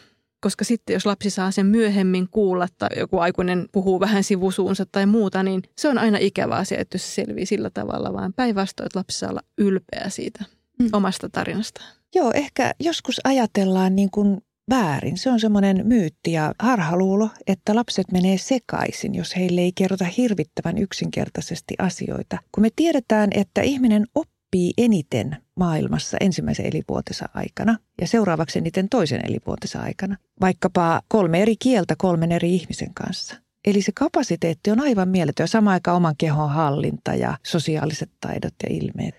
Koska 0.42 0.66
sitten 0.66 0.94
jos 0.94 1.06
lapsi 1.06 1.30
saa 1.30 1.52
sen 1.52 1.66
myöhemmin 1.66 2.28
kuulla 2.32 2.68
tai 2.78 2.90
joku 3.00 3.18
aikuinen 3.18 3.66
puhuu 3.72 4.00
vähän 4.00 4.24
sivusuunsa 4.24 4.86
tai 4.92 5.06
muuta, 5.06 5.44
niin 5.44 5.62
se 5.78 5.90
on 5.90 5.98
aina 5.98 6.18
ikävä 6.22 6.56
asia, 6.56 6.78
että 6.80 6.96
jos 6.96 7.04
se 7.04 7.14
selvii 7.14 7.46
sillä 7.46 7.70
tavalla, 7.70 8.14
vaan 8.14 8.34
päinvastoin, 8.34 8.86
että 8.86 9.00
lapsi 9.00 9.20
saa 9.20 9.30
olla 9.30 9.42
ylpeä 9.58 10.06
siitä 10.10 10.46
mm. 10.80 10.90
omasta 10.94 11.30
tarinastaan. 11.30 11.90
Joo, 12.16 12.32
ehkä 12.36 12.72
joskus 12.80 13.22
ajatellaan 13.24 13.96
niin 13.96 14.12
kuin 14.12 14.42
väärin. 14.70 15.18
Se 15.18 15.30
on 15.30 15.40
semmoinen 15.40 15.88
myytti 15.88 16.32
ja 16.32 16.54
harhaluulo, 16.60 17.30
että 17.48 17.76
lapset 17.76 18.12
menee 18.12 18.38
sekaisin, 18.38 19.16
jos 19.16 19.36
heille 19.36 19.62
ei 19.62 19.72
kerrota 19.76 20.06
hirvittävän 20.06 20.78
yksinkertaisesti 20.78 21.76
asioita. 21.80 22.38
Kun 22.52 22.62
me 22.62 22.70
tiedetään, 22.76 23.30
että 23.34 23.62
ihminen 23.62 24.06
oppii 24.16 24.41
oppii 24.52 24.74
eniten 24.78 25.38
maailmassa 25.56 26.18
ensimmäisen 26.22 26.66
elinvuotensa 26.66 27.30
aikana 27.34 27.78
ja 28.02 28.08
seuraavaksi 28.08 28.60
eniten 28.60 28.90
toisen 28.90 29.22
elinvuotensa 29.28 29.82
aikana. 29.82 30.18
Vaikkapa 30.42 31.02
kolme 31.08 31.42
eri 31.42 31.56
kieltä 31.60 31.96
kolmen 31.98 32.32
eri 32.32 32.56
ihmisen 32.56 32.94
kanssa. 32.94 33.36
Eli 33.66 33.82
se 33.82 33.92
kapasiteetti 33.96 34.72
on 34.72 34.80
aivan 34.80 35.10
mieletön. 35.10 35.48
Samaan 35.48 35.74
aikaan 35.74 35.98
oman 35.98 36.16
kehon 36.18 36.50
hallinta 36.50 37.14
ja 37.14 37.38
sosiaaliset 37.44 38.12
taidot 38.22 38.54
ja 38.64 38.70
ilmeet 38.70 39.16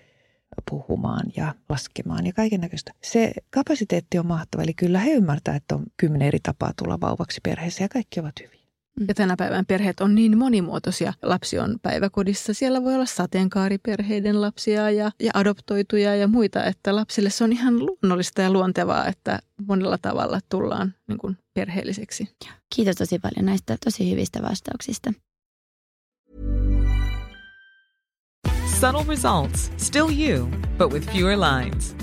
puhumaan 0.69 1.25
ja 1.37 1.53
laskemaan 1.69 2.25
ja 2.25 2.33
kaiken 2.33 2.61
näköistä. 2.61 2.91
Se 3.03 3.31
kapasiteetti 3.49 4.19
on 4.19 4.25
mahtava, 4.25 4.63
eli 4.63 4.73
kyllä 4.73 4.99
he 4.99 5.11
ymmärtävät, 5.11 5.57
että 5.57 5.75
on 5.75 5.83
kymmenen 5.97 6.27
eri 6.27 6.39
tapaa 6.43 6.71
tulla 6.77 7.01
vauvaksi 7.01 7.39
perheessä 7.43 7.83
ja 7.83 7.89
kaikki 7.89 8.19
ovat 8.19 8.35
hyviä. 8.39 8.62
Mm. 8.99 9.05
Ja 9.07 9.13
tänä 9.13 9.35
päivän 9.37 9.65
perheet 9.65 9.99
on 9.99 10.15
niin 10.15 10.37
monimuotoisia. 10.37 11.13
Lapsi 11.21 11.59
on 11.59 11.79
päiväkodissa, 11.81 12.53
siellä 12.53 12.83
voi 12.83 12.95
olla 12.95 13.05
sateenkaariperheiden 13.05 14.41
lapsia 14.41 14.89
ja, 14.89 15.11
ja 15.19 15.31
adoptoituja 15.33 16.15
ja 16.15 16.27
muita, 16.27 16.63
että 16.63 16.95
lapsille 16.95 17.29
se 17.29 17.43
on 17.43 17.51
ihan 17.51 17.79
luonnollista 17.79 18.41
ja 18.41 18.51
luontevaa, 18.51 19.07
että 19.07 19.39
monella 19.67 19.97
tavalla 19.97 20.39
tullaan 20.49 20.93
niin 21.07 21.17
kuin 21.17 21.37
perheelliseksi. 21.53 22.29
Kiitos 22.75 22.95
tosi 22.95 23.19
paljon 23.19 23.45
näistä 23.45 23.77
tosi 23.85 24.11
hyvistä 24.11 24.41
vastauksista. 24.41 25.13
Subtle 28.79 29.03
results, 29.07 29.71
still 29.77 30.09
you, 30.09 30.49
but 30.77 30.91
with 30.93 31.11
fewer 31.13 31.37
lines. 31.39 32.02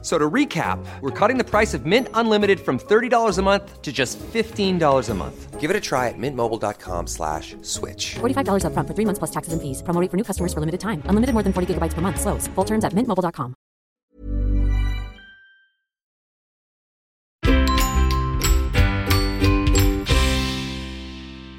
So 0.00 0.16
to 0.16 0.30
recap, 0.30 0.78
we're 1.00 1.10
cutting 1.10 1.38
the 1.38 1.44
price 1.44 1.74
of 1.74 1.84
Mint 1.84 2.08
Unlimited 2.14 2.60
from 2.60 2.78
$30 2.78 3.38
a 3.38 3.42
month 3.42 3.82
to 3.82 3.92
just 3.92 4.16
$15 4.20 5.10
a 5.10 5.14
month. 5.14 5.58
Give 5.60 5.70
it 5.70 5.76
a 5.76 5.80
try 5.80 6.06
at 6.06 6.14
mintmobile.com 6.16 7.08
slash 7.08 7.56
switch. 7.62 8.14
$45 8.20 8.64
up 8.64 8.72
front 8.74 8.86
for 8.86 8.94
three 8.94 9.04
months 9.04 9.18
plus 9.18 9.32
taxes 9.32 9.52
and 9.52 9.60
fees. 9.60 9.82
Promo 9.82 10.08
for 10.08 10.16
new 10.16 10.22
customers 10.22 10.54
for 10.54 10.60
limited 10.60 10.78
time. 10.78 11.02
Unlimited 11.06 11.34
more 11.34 11.42
than 11.42 11.52
40 11.52 11.74
gigabytes 11.74 11.94
per 11.94 12.00
month. 12.00 12.20
Slows. 12.20 12.46
Full 12.54 12.64
terms 12.64 12.84
at 12.84 12.92
mintmobile.com. 12.92 13.54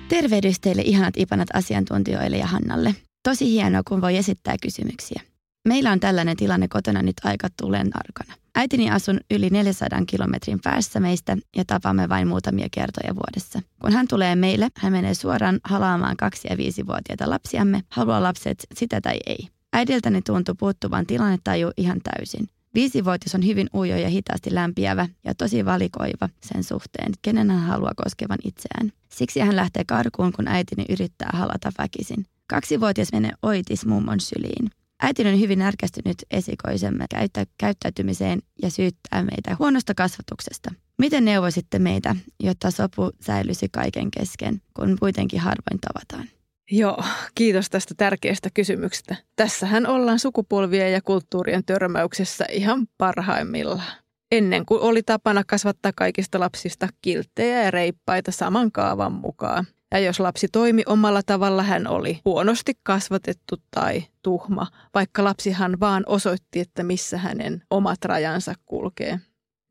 Tervehdys 0.09 0.59
teille 0.59 0.81
ihanat 0.81 1.13
ipanat 1.17 1.49
asiantuntijoille 1.53 2.37
ja 2.37 2.47
Hannalle. 2.47 2.95
Tosi 3.23 3.45
hienoa, 3.45 3.81
kun 3.87 4.01
voi 4.01 4.17
esittää 4.17 4.55
kysymyksiä. 4.61 5.28
Meillä 5.67 5.91
on 5.91 5.99
tällainen 5.99 6.37
tilanne 6.37 6.67
kotona 6.67 7.01
nyt 7.01 7.15
aika 7.23 7.47
tulen 7.61 7.89
arkana. 7.93 8.39
Äitini 8.55 8.91
asun 8.91 9.19
yli 9.31 9.49
400 9.49 9.99
kilometrin 10.07 10.59
päässä 10.63 10.99
meistä 10.99 11.37
ja 11.55 11.65
tapaamme 11.65 12.09
vain 12.09 12.27
muutamia 12.27 12.67
kertoja 12.71 13.15
vuodessa. 13.15 13.61
Kun 13.81 13.93
hän 13.93 14.07
tulee 14.07 14.35
meille, 14.35 14.69
hän 14.75 14.91
menee 14.91 15.13
suoraan 15.13 15.59
halaamaan 15.63 16.17
kaksi- 16.17 16.47
ja 16.49 16.57
viisivuotiaita 16.57 17.29
lapsiamme, 17.29 17.81
haluaa 17.91 18.23
lapset 18.23 18.67
sitä 18.75 19.01
tai 19.01 19.17
ei. 19.25 19.47
Äidiltäni 19.73 20.21
tuntuu 20.21 20.55
puuttuvan 20.55 21.05
tilannetaju 21.05 21.71
ihan 21.77 21.99
täysin. 22.03 22.47
Viisivuotias 22.73 23.35
on 23.35 23.45
hyvin 23.45 23.69
ujo 23.73 23.97
ja 23.97 24.09
hitaasti 24.09 24.55
lämpiävä 24.55 25.07
ja 25.25 25.35
tosi 25.35 25.65
valikoiva 25.65 26.29
sen 26.43 26.63
suhteen, 26.63 27.11
kenen 27.21 27.51
hän 27.51 27.59
haluaa 27.59 27.93
koskevan 28.03 28.37
itseään. 28.43 28.91
Siksi 29.09 29.39
hän 29.39 29.55
lähtee 29.55 29.83
karkuun, 29.87 30.33
kun 30.33 30.47
äitini 30.47 30.85
yrittää 30.89 31.29
halata 31.33 31.71
väkisin. 31.77 32.25
Kaksivuotias 32.47 33.11
menee 33.11 33.31
oitis 33.41 33.85
mummon 33.85 34.19
syliin. 34.19 34.71
Äiti 35.01 35.27
on 35.27 35.39
hyvin 35.39 35.59
närkästynyt 35.59 36.17
esikoisemme 36.31 37.05
käyttä, 37.09 37.45
käyttäytymiseen 37.57 38.39
ja 38.61 38.69
syyttää 38.69 39.23
meitä 39.23 39.55
huonosta 39.59 39.93
kasvatuksesta. 39.95 40.71
Miten 40.97 41.25
neuvoisitte 41.25 41.79
meitä, 41.79 42.15
jotta 42.39 42.71
sopu 42.71 43.11
säilyisi 43.21 43.67
kaiken 43.71 44.11
kesken, 44.11 44.61
kun 44.73 44.97
kuitenkin 44.99 45.39
harvoin 45.39 45.79
tavataan? 45.81 46.29
Joo, 46.71 47.03
kiitos 47.35 47.69
tästä 47.69 47.93
tärkeästä 47.97 48.49
kysymyksestä. 48.53 49.15
Tässähän 49.35 49.87
ollaan 49.87 50.19
sukupolvien 50.19 50.93
ja 50.93 51.01
kulttuurien 51.01 51.65
törmäyksessä 51.65 52.45
ihan 52.51 52.87
parhaimmillaan. 52.97 53.93
Ennen 54.31 54.65
kuin 54.65 54.81
oli 54.81 55.03
tapana 55.03 55.43
kasvattaa 55.43 55.91
kaikista 55.95 56.39
lapsista 56.39 56.87
kilttejä 57.01 57.63
ja 57.63 57.71
reippaita 57.71 58.31
saman 58.31 58.71
kaavan 58.71 59.11
mukaan. 59.11 59.65
Ja 59.91 59.99
jos 59.99 60.19
lapsi 60.19 60.47
toimi 60.51 60.83
omalla 60.85 61.21
tavalla, 61.25 61.63
hän 61.63 61.87
oli 61.87 62.19
huonosti 62.25 62.73
kasvatettu 62.83 63.55
tai 63.71 64.03
tuhma, 64.21 64.67
vaikka 64.93 65.23
lapsihan 65.23 65.79
vaan 65.79 66.03
osoitti, 66.05 66.59
että 66.59 66.83
missä 66.83 67.17
hänen 67.17 67.63
omat 67.69 68.05
rajansa 68.05 68.53
kulkee. 68.65 69.19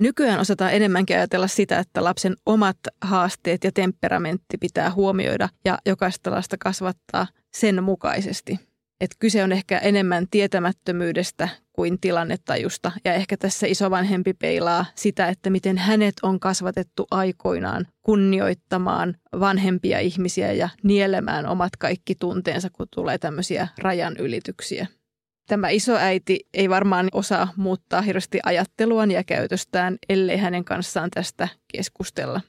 Nykyään 0.00 0.40
osataan 0.40 0.72
enemmänkin 0.72 1.16
ajatella 1.16 1.46
sitä, 1.46 1.78
että 1.78 2.04
lapsen 2.04 2.36
omat 2.46 2.76
haasteet 3.02 3.64
ja 3.64 3.72
temperamentti 3.72 4.58
pitää 4.58 4.90
huomioida 4.90 5.48
ja 5.64 5.78
jokaista 5.86 6.30
lasta 6.30 6.56
kasvattaa 6.58 7.26
sen 7.56 7.84
mukaisesti. 7.84 8.60
Et 9.00 9.10
kyse 9.18 9.44
on 9.44 9.52
ehkä 9.52 9.78
enemmän 9.78 10.26
tietämättömyydestä 10.30 11.48
kuin 11.78 12.00
tilannetajusta 12.00 12.92
ja 13.04 13.14
ehkä 13.14 13.36
tässä 13.36 13.66
isovanhempi 13.66 14.34
peilaa 14.34 14.86
sitä, 14.94 15.28
että 15.28 15.50
miten 15.50 15.78
hänet 15.78 16.14
on 16.22 16.40
kasvatettu 16.40 17.06
aikoinaan 17.10 17.86
kunnioittamaan 18.02 19.16
vanhempia 19.40 19.98
ihmisiä 19.98 20.52
ja 20.52 20.68
nielemään 20.82 21.46
omat 21.46 21.76
kaikki 21.76 22.14
tunteensa, 22.14 22.70
kun 22.70 22.86
tulee 22.94 23.18
tämmöisiä 23.18 23.68
rajan 23.78 24.16
ylityksiä. 24.16 24.86
Tämä 25.48 25.68
isoäiti 25.68 26.46
ei 26.54 26.68
varmaan 26.70 27.08
osaa 27.12 27.52
muuttaa 27.56 28.02
hirveästi 28.02 28.38
ajatteluaan 28.44 29.10
ja 29.10 29.24
käytöstään, 29.24 29.96
ellei 30.08 30.36
hänen 30.36 30.64
kanssaan 30.64 31.10
tästä 31.10 31.48
keskustella. 31.72 32.40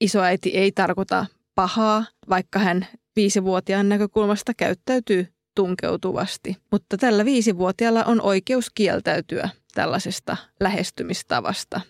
Isoäiti 0.00 0.50
ei 0.50 0.72
tarkoita 0.72 1.26
pahaa, 1.54 2.04
vaikka 2.28 2.58
hän 2.58 2.86
viisivuotiaan 3.16 3.88
näkökulmasta 3.88 4.52
käyttäytyy 4.54 5.26
tunkeutuvasti. 5.54 6.56
Mutta 6.72 6.96
tällä 6.96 7.24
viisivuotiaalla 7.24 8.04
on 8.04 8.20
oikeus 8.20 8.70
kieltäytyä 8.74 9.48
tällaisesta 9.74 10.36
lähestymistavasta. 10.60 11.80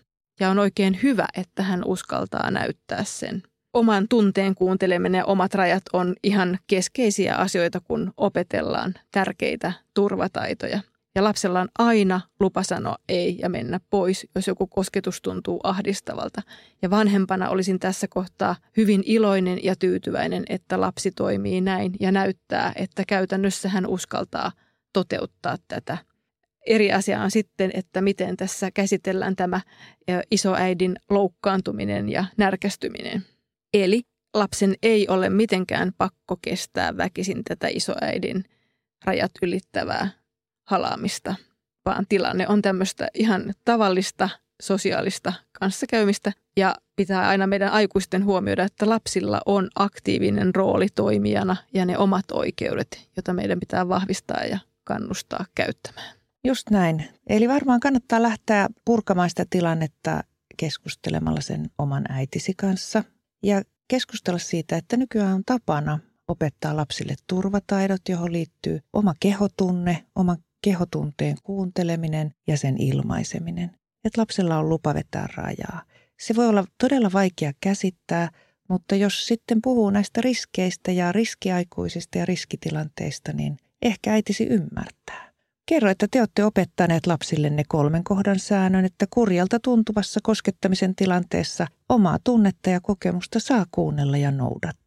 Ja 0.40 0.51
on 0.51 0.59
oikein 0.59 0.98
hyvä, 1.03 1.27
että 1.35 1.62
hän 1.62 1.83
uskaltaa 1.85 2.51
näyttää 2.51 3.05
sen. 3.05 3.42
Oman 3.75 4.09
tunteen 4.09 4.55
kuunteleminen 4.55 5.18
ja 5.18 5.25
omat 5.25 5.55
rajat 5.55 5.83
on 5.92 6.14
ihan 6.22 6.59
keskeisiä 6.66 7.35
asioita, 7.37 7.81
kun 7.81 8.12
opetellaan 8.16 8.94
tärkeitä 9.11 9.72
turvataitoja. 9.94 10.81
Ja 11.14 11.25
lapsella 11.25 11.61
on 11.61 11.68
aina 11.79 12.20
lupa 12.40 12.62
sanoa 12.62 12.96
ei 13.09 13.38
ja 13.38 13.48
mennä 13.48 13.81
pois, 13.90 14.27
jos 14.35 14.46
joku 14.46 14.66
kosketus 14.66 15.22
tuntuu 15.22 15.61
ahdistavalta. 15.62 16.42
Ja 16.83 16.90
vanhempana 16.90 17.48
olisin 17.48 17.79
tässä 17.79 18.09
kohtaa 18.09 18.57
hyvin 18.77 19.03
iloinen 19.07 19.59
ja 19.62 19.77
tyytyväinen, 19.77 20.44
että 20.48 20.81
lapsi 20.81 21.11
toimii 21.11 21.61
näin 21.61 21.92
ja 22.01 22.12
näyttää, 22.12 22.72
että 22.77 23.03
käytännössä 23.09 23.68
hän 23.68 23.87
uskaltaa 23.87 24.53
toteuttaa 24.92 25.57
tätä. 25.68 25.98
Eri 26.66 26.92
asia 26.92 27.22
on 27.22 27.31
sitten, 27.31 27.70
että 27.75 28.01
miten 28.01 28.37
tässä 28.37 28.70
käsitellään 28.70 29.37
tämä 29.37 29.61
isoäidin 30.31 30.96
loukkaantuminen 31.11 32.09
ja 32.09 32.25
närkästyminen. 32.37 33.22
Eli 33.75 34.03
lapsen 34.35 34.75
ei 34.83 35.09
ole 35.09 35.31
mitenkään 35.31 35.92
pakko 35.98 36.37
kestää 36.42 36.96
väkisin 36.96 37.44
tätä 37.44 37.68
isoäidin 37.68 38.44
rajat 39.05 39.31
ylittävää 39.42 40.21
halaamista, 40.64 41.35
vaan 41.85 42.07
tilanne 42.09 42.48
on 42.48 42.62
tämmöistä 42.62 43.09
ihan 43.14 43.55
tavallista 43.64 44.29
sosiaalista 44.62 45.33
kanssakäymistä 45.61 46.33
ja 46.57 46.75
pitää 46.96 47.29
aina 47.29 47.46
meidän 47.46 47.72
aikuisten 47.72 48.25
huomioida, 48.25 48.64
että 48.64 48.88
lapsilla 48.88 49.40
on 49.46 49.68
aktiivinen 49.75 50.55
rooli 50.55 50.87
toimijana 50.94 51.57
ja 51.75 51.85
ne 51.85 51.98
omat 51.98 52.25
oikeudet, 52.33 53.09
joita 53.16 53.33
meidän 53.33 53.61
pitää 53.61 53.88
vahvistaa 53.88 54.44
ja 54.44 54.59
kannustaa 54.85 55.44
käyttämään. 55.55 56.16
Just 56.44 56.70
näin. 56.70 57.09
Eli 57.27 57.48
varmaan 57.48 57.81
kannattaa 57.81 58.22
lähteä 58.22 58.68
purkamaan 58.85 59.29
sitä 59.31 59.46
tilannetta 59.51 60.25
keskustelemalla 60.57 61.40
sen 61.40 61.70
oman 61.79 62.05
äitisi 62.09 62.55
kanssa 62.57 63.05
ja 63.42 63.62
keskustella 63.88 64.38
siitä, 64.38 64.77
että 64.77 64.96
nykyään 64.96 65.35
on 65.35 65.42
tapana 65.46 65.98
opettaa 66.29 66.77
lapsille 66.77 67.14
turvataidot, 67.27 68.09
johon 68.09 68.33
liittyy 68.33 68.81
oma 68.92 69.14
kehotunne, 69.20 70.07
oman 70.14 70.37
kehotunteen 70.62 71.37
kuunteleminen 71.42 72.35
ja 72.46 72.57
sen 72.57 72.83
ilmaiseminen. 72.83 73.70
Että 74.05 74.20
lapsella 74.20 74.59
on 74.59 74.68
lupa 74.68 74.94
vetää 74.94 75.29
rajaa. 75.37 75.83
Se 76.20 76.37
voi 76.37 76.48
olla 76.48 76.64
todella 76.79 77.11
vaikea 77.12 77.53
käsittää, 77.61 78.29
mutta 78.68 78.96
jos 78.96 79.27
sitten 79.27 79.62
puhuu 79.62 79.90
näistä 79.90 80.20
riskeistä 80.20 80.92
ja 80.92 81.12
riskiaikuisista 81.12 82.18
ja 82.18 82.27
riskitilanteista, 82.27 83.33
niin 83.33 83.57
ehkä 83.83 84.12
äitisi 84.12 84.44
ymmärtää. 84.44 85.33
Kerro, 85.66 85.90
että 85.90 86.07
te 86.11 86.20
olette 86.20 86.44
opettaneet 86.44 87.07
lapsillenne 87.07 87.62
kolmen 87.68 88.05
kohdan 88.05 88.38
säännön, 88.38 88.85
että 88.85 89.07
kurjalta 89.11 89.61
tuntuvassa 89.61 90.20
koskettamisen 90.22 90.94
tilanteessa 90.94 91.66
omaa 91.88 92.18
tunnetta 92.25 92.70
ja 92.70 92.81
kokemusta 92.81 93.40
saa 93.40 93.66
kuunnella 93.70 94.16
ja 94.16 94.31
noudattaa. 94.31 94.82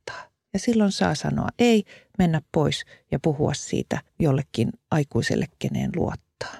Ja 0.55 0.59
silloin 0.59 0.91
saa 0.91 1.15
sanoa 1.15 1.47
ei, 1.59 1.83
mennä 2.17 2.41
pois 2.51 2.85
ja 3.11 3.19
puhua 3.19 3.53
siitä 3.53 4.01
jollekin 4.19 4.69
aikuiselle, 4.91 5.45
keneen 5.59 5.91
luottaa. 5.95 6.55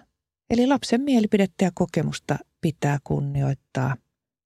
Eli 0.49 0.67
lapsen 0.67 1.01
mielipidettä 1.01 1.65
ja 1.65 1.71
kokemusta 1.73 2.37
pitää 2.61 2.97
kunnioittaa, 3.03 3.95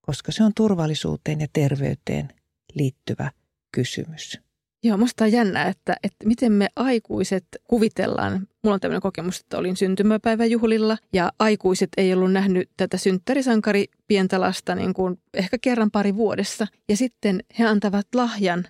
koska 0.01 0.31
se 0.31 0.43
on 0.43 0.51
turvallisuuteen 0.55 1.41
ja 1.41 1.47
terveyteen 1.53 2.33
liittyvä 2.73 3.31
kysymys. 3.71 4.39
Joo, 4.83 4.97
musta 4.97 5.23
on 5.23 5.31
jännä, 5.31 5.63
että, 5.63 5.95
että 6.03 6.27
miten 6.27 6.51
me 6.51 6.67
aikuiset 6.75 7.45
kuvitellaan. 7.67 8.47
Mulla 8.63 8.73
on 8.73 8.79
tämmöinen 8.79 9.01
kokemus, 9.01 9.39
että 9.39 9.57
olin 9.57 9.77
syntymäpäiväjuhlilla 9.77 10.97
ja 11.13 11.31
aikuiset 11.39 11.89
ei 11.97 12.13
ollut 12.13 12.31
nähnyt 12.31 12.69
tätä 12.77 12.97
synttärisankari 12.97 13.85
pientä 14.07 14.41
lasta 14.41 14.75
niin 14.75 14.93
kuin 14.93 15.19
ehkä 15.33 15.57
kerran 15.61 15.91
pari 15.91 16.15
vuodessa. 16.15 16.67
Ja 16.89 16.97
sitten 16.97 17.43
he 17.59 17.65
antavat 17.65 18.07
lahjan 18.15 18.65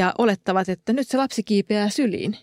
ja 0.00 0.14
olettavat, 0.18 0.68
että 0.68 0.92
nyt 0.92 1.08
se 1.08 1.16
lapsi 1.16 1.42
kiipeää 1.42 1.88
syliin. 1.88 2.36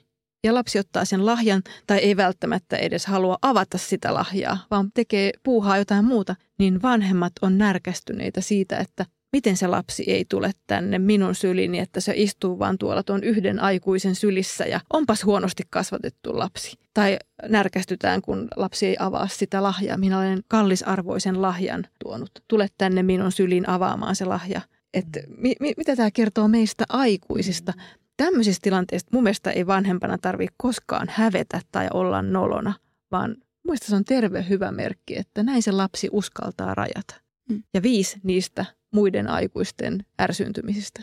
Ja 0.43 0.54
lapsi 0.54 0.80
ottaa 0.80 1.06
sen 1.06 1.26
lahjan 1.26 1.63
tai 1.88 1.98
ei 1.98 2.17
välttämättä 2.17 2.78
edes 2.78 3.06
halua 3.06 3.38
avata 3.41 3.78
sitä 3.78 4.13
lahjaa, 4.13 4.58
vaan 4.72 4.91
tekee 4.93 5.32
puuhaa 5.43 5.78
jotain 5.78 6.06
muuta, 6.06 6.36
niin 6.60 6.82
vanhemmat 6.82 7.34
on 7.41 7.58
närkästyneitä 7.58 8.41
siitä, 8.41 8.78
että 8.78 9.06
miten 9.32 9.58
se 9.58 9.67
lapsi 9.67 10.04
ei 10.08 10.26
tule 10.30 10.52
tänne 10.67 11.00
minun 11.00 11.36
syliini, 11.36 11.80
että 11.80 12.00
se 12.02 12.13
istuu 12.15 12.60
vaan 12.60 12.78
tuolla 12.78 13.04
tuon 13.04 13.24
yhden 13.24 13.60
aikuisen 13.60 14.15
sylissä 14.15 14.65
ja 14.65 14.80
onpas 14.93 15.26
huonosti 15.26 15.63
kasvatettu 15.70 16.39
lapsi. 16.39 16.78
Tai 16.93 17.17
närkästytään, 17.50 18.22
kun 18.22 18.48
lapsi 18.56 18.86
ei 18.86 18.96
avaa 19.00 19.28
sitä 19.28 19.63
lahjaa. 19.63 19.98
Minä 19.98 20.20
olen 20.20 20.43
kallisarvoisen 20.48 21.41
lahjan 21.41 21.88
tuonut. 22.04 22.32
Tule 22.48 22.67
tänne 22.78 23.04
minun 23.04 23.32
syliin 23.32 23.70
avaamaan 23.70 24.15
se 24.15 24.26
lahja. 24.26 24.62
Että 24.93 25.19
mi, 25.38 25.56
mi, 25.60 25.73
mitä 25.78 25.95
tämä 25.95 26.12
kertoo 26.12 26.47
meistä 26.47 26.86
aikuisista? 26.89 27.73
Tämmöisistä 28.17 28.63
tilanteista 28.63 29.10
mun 29.13 29.23
mielestä 29.23 29.52
ei 29.52 29.67
vanhempana 29.67 30.17
tarvitse 30.17 30.54
koskaan 30.58 31.08
hävetä 31.12 31.62
tai 31.71 31.88
olla 31.93 32.21
nolona, 32.21 32.73
vaan 33.12 33.36
mun 33.67 33.78
se 33.82 33.95
on 33.95 34.06
terve 34.06 34.45
hyvä 34.50 34.71
merkki, 34.71 35.17
että 35.17 35.43
näin 35.43 35.63
se 35.63 35.71
lapsi 35.71 36.10
uskaltaa 36.12 36.76
rajata. 36.76 37.15
Mm. 37.50 37.63
Ja 37.73 37.82
viisi 37.82 38.19
niistä 38.23 38.65
muiden 38.93 39.30
aikuisten 39.30 40.06
ärsyntymisistä. 40.21 41.02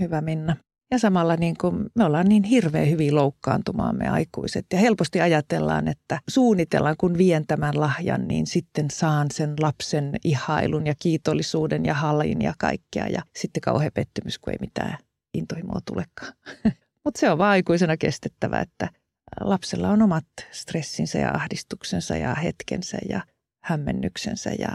Hyvä 0.00 0.20
Minna. 0.20 0.56
Ja 0.90 0.98
samalla 0.98 1.36
niin 1.36 1.56
kuin 1.60 1.90
me 1.94 2.04
ollaan 2.04 2.28
niin 2.28 2.42
hirveän 2.42 2.90
hyvin 2.90 3.14
loukkaantumaan 3.14 3.96
me 3.98 4.08
aikuiset 4.08 4.66
ja 4.72 4.78
helposti 4.78 5.20
ajatellaan, 5.20 5.88
että 5.88 6.20
suunnitellaan 6.28 6.96
kun 6.98 7.18
vien 7.18 7.46
tämän 7.46 7.80
lahjan, 7.80 8.28
niin 8.28 8.46
sitten 8.46 8.90
saan 8.90 9.26
sen 9.32 9.54
lapsen 9.60 10.12
ihailun 10.24 10.86
ja 10.86 10.94
kiitollisuuden 10.98 11.84
ja 11.84 11.94
hallin 11.94 12.42
ja 12.42 12.54
kaikkea 12.58 13.06
ja 13.06 13.22
sitten 13.36 13.60
kauhean 13.60 13.92
pettymys, 13.94 14.38
kun 14.38 14.52
ei 14.52 14.58
mitään 14.60 14.98
intohimoa 15.34 15.80
tulekaan. 15.84 16.32
Mutta 17.04 17.20
se 17.20 17.30
on 17.30 17.38
vaan 17.38 17.50
aikuisena 17.50 17.96
kestettävä, 17.96 18.60
että 18.60 18.88
lapsella 19.40 19.88
on 19.88 20.02
omat 20.02 20.26
stressinsä 20.50 21.18
ja 21.18 21.30
ahdistuksensa 21.30 22.16
ja 22.16 22.34
hetkensä 22.34 22.98
ja 23.08 23.20
hämmennyksensä 23.62 24.50
ja 24.58 24.68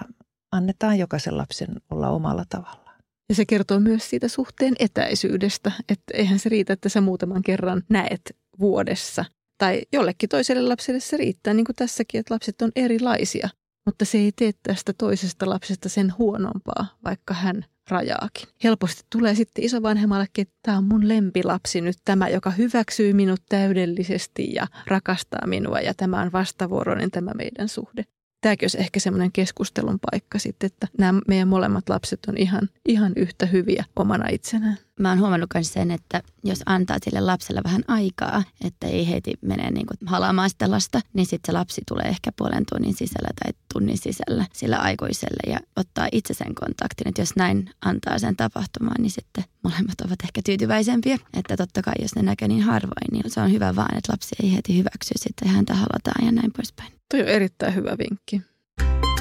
annetaan 0.51 0.99
jokaisen 0.99 1.37
lapsen 1.37 1.69
olla 1.89 2.09
omalla 2.09 2.43
tavallaan. 2.49 2.82
Ja 3.29 3.35
se 3.35 3.45
kertoo 3.45 3.79
myös 3.79 4.09
siitä 4.09 4.27
suhteen 4.27 4.75
etäisyydestä, 4.79 5.71
että 5.89 6.13
eihän 6.13 6.39
se 6.39 6.49
riitä, 6.49 6.73
että 6.73 6.89
sä 6.89 7.01
muutaman 7.01 7.41
kerran 7.43 7.83
näet 7.89 8.35
vuodessa. 8.59 9.25
Tai 9.57 9.81
jollekin 9.93 10.29
toiselle 10.29 10.69
lapselle 10.69 10.99
se 10.99 11.17
riittää, 11.17 11.53
niin 11.53 11.65
kuin 11.65 11.75
tässäkin, 11.75 12.19
että 12.19 12.33
lapset 12.33 12.61
on 12.61 12.71
erilaisia. 12.75 13.49
Mutta 13.85 14.05
se 14.05 14.17
ei 14.17 14.31
tee 14.31 14.51
tästä 14.63 14.93
toisesta 14.93 15.49
lapsesta 15.49 15.89
sen 15.89 16.13
huonompaa, 16.17 16.97
vaikka 17.03 17.33
hän 17.33 17.65
rajaakin. 17.89 18.47
Helposti 18.63 19.03
tulee 19.09 19.35
sitten 19.35 19.63
isovanhemmallekin, 19.63 20.41
että 20.41 20.55
tämä 20.63 20.77
on 20.77 20.83
mun 20.83 21.07
lempilapsi 21.07 21.81
nyt 21.81 21.97
tämä, 22.05 22.29
joka 22.29 22.49
hyväksyy 22.49 23.13
minut 23.13 23.41
täydellisesti 23.49 24.53
ja 24.53 24.67
rakastaa 24.87 25.47
minua 25.47 25.79
ja 25.79 25.93
tämä 25.93 26.21
on 26.21 26.31
vastavuoroinen 26.31 27.11
tämä 27.11 27.31
meidän 27.35 27.69
suhde 27.69 28.03
tämäkin 28.43 28.65
olisi 28.65 28.79
ehkä 28.79 28.99
semmoinen 28.99 29.31
keskustelun 29.31 29.99
paikka 30.11 30.39
sitten, 30.39 30.67
että 30.67 30.87
nämä 30.97 31.21
meidän 31.27 31.47
molemmat 31.47 31.89
lapset 31.89 32.19
on 32.27 32.37
ihan, 32.37 32.69
ihan 32.87 33.13
yhtä 33.15 33.45
hyviä 33.45 33.85
omana 33.95 34.27
itsenään. 34.31 34.77
Mä 34.99 35.09
oon 35.09 35.19
huomannut 35.19 35.49
myös 35.53 35.73
sen, 35.73 35.91
että 35.91 36.21
jos 36.43 36.61
antaa 36.65 36.97
sille 37.03 37.19
lapselle 37.19 37.61
vähän 37.63 37.83
aikaa, 37.87 38.43
että 38.65 38.87
ei 38.87 39.09
heti 39.09 39.33
mene 39.41 39.71
niin 39.71 39.85
kuin 39.85 39.97
halaamaan 40.05 40.49
sitä 40.49 40.71
lasta, 40.71 41.01
niin 41.13 41.25
sitten 41.25 41.53
se 41.53 41.57
lapsi 41.57 41.81
tulee 41.87 42.05
ehkä 42.05 42.31
puolen 42.31 42.63
tunnin 42.71 42.93
sisällä 42.93 43.29
tai 43.43 43.53
tunnin 43.73 43.97
sisällä 43.97 44.45
sillä 44.53 44.77
aikuiselle 44.77 45.51
ja 45.51 45.59
ottaa 45.75 46.07
itse 46.11 46.33
sen 46.33 46.55
kontaktin. 46.55 47.07
Että 47.07 47.21
jos 47.21 47.35
näin 47.35 47.69
antaa 47.85 48.19
sen 48.19 48.35
tapahtumaan, 48.35 49.01
niin 49.01 49.11
sitten 49.11 49.43
molemmat 49.63 50.01
ovat 50.01 50.23
ehkä 50.23 50.41
tyytyväisempiä. 50.45 51.17
Että 51.33 51.57
totta 51.57 51.81
kai 51.81 51.93
jos 52.01 52.15
ne 52.15 52.21
näkee 52.21 52.47
niin 52.47 52.63
harvoin, 52.63 53.11
niin 53.11 53.23
se 53.27 53.41
on 53.41 53.51
hyvä 53.51 53.75
vaan, 53.75 53.97
että 53.97 54.11
lapsi 54.13 54.35
ei 54.43 54.55
heti 54.55 54.77
hyväksy 54.77 55.13
sitten 55.15 55.47
häntä 55.47 55.73
halataan 55.73 56.25
ja 56.25 56.31
näin 56.31 56.51
poispäin. 56.53 57.02
Toi 57.13 57.21
on 57.21 57.27
erittäin 57.27 57.75
hyvä 57.75 57.95
vinkki. 57.97 58.41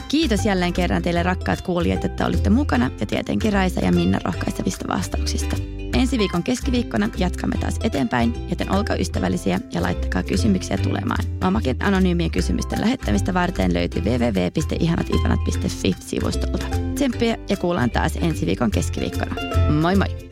Kiitos 0.09 0.47
jälleen 0.47 0.73
kerran 0.73 1.03
teille 1.03 1.23
rakkaat 1.23 1.63
kuulijat, 1.63 2.05
että 2.05 2.27
olitte 2.27 2.51
mukana 2.51 2.91
ja 3.01 3.07
tietenkin 3.07 3.53
Raisa 3.53 3.81
ja 3.81 3.93
Minna 3.93 4.19
rohkaistavista 4.25 4.89
vastauksista. 4.89 5.57
Ensi 5.95 6.19
viikon 6.19 6.43
keskiviikkona 6.43 7.09
jatkamme 7.19 7.57
taas 7.61 7.79
eteenpäin, 7.83 8.35
joten 8.51 8.73
olkaa 8.73 8.97
ystävällisiä 8.97 9.61
ja 9.73 9.83
laittakaa 9.83 10.23
kysymyksiä 10.23 10.79
tulemaan. 10.79 11.25
Lomakin 11.43 11.77
anonyymien 11.81 12.31
kysymysten 12.31 12.81
lähettämistä 12.81 13.35
varten 13.35 13.75
löytyy 13.75 14.03
www.ihanatifanat.fi-sivustolta. 14.03 16.67
Tsemppiä 16.95 17.37
ja 17.49 17.57
kuullaan 17.57 17.91
taas 17.91 18.17
ensi 18.17 18.47
viikon 18.47 18.71
keskiviikkona. 18.71 19.35
Moi 19.81 19.97
moi! 19.97 20.32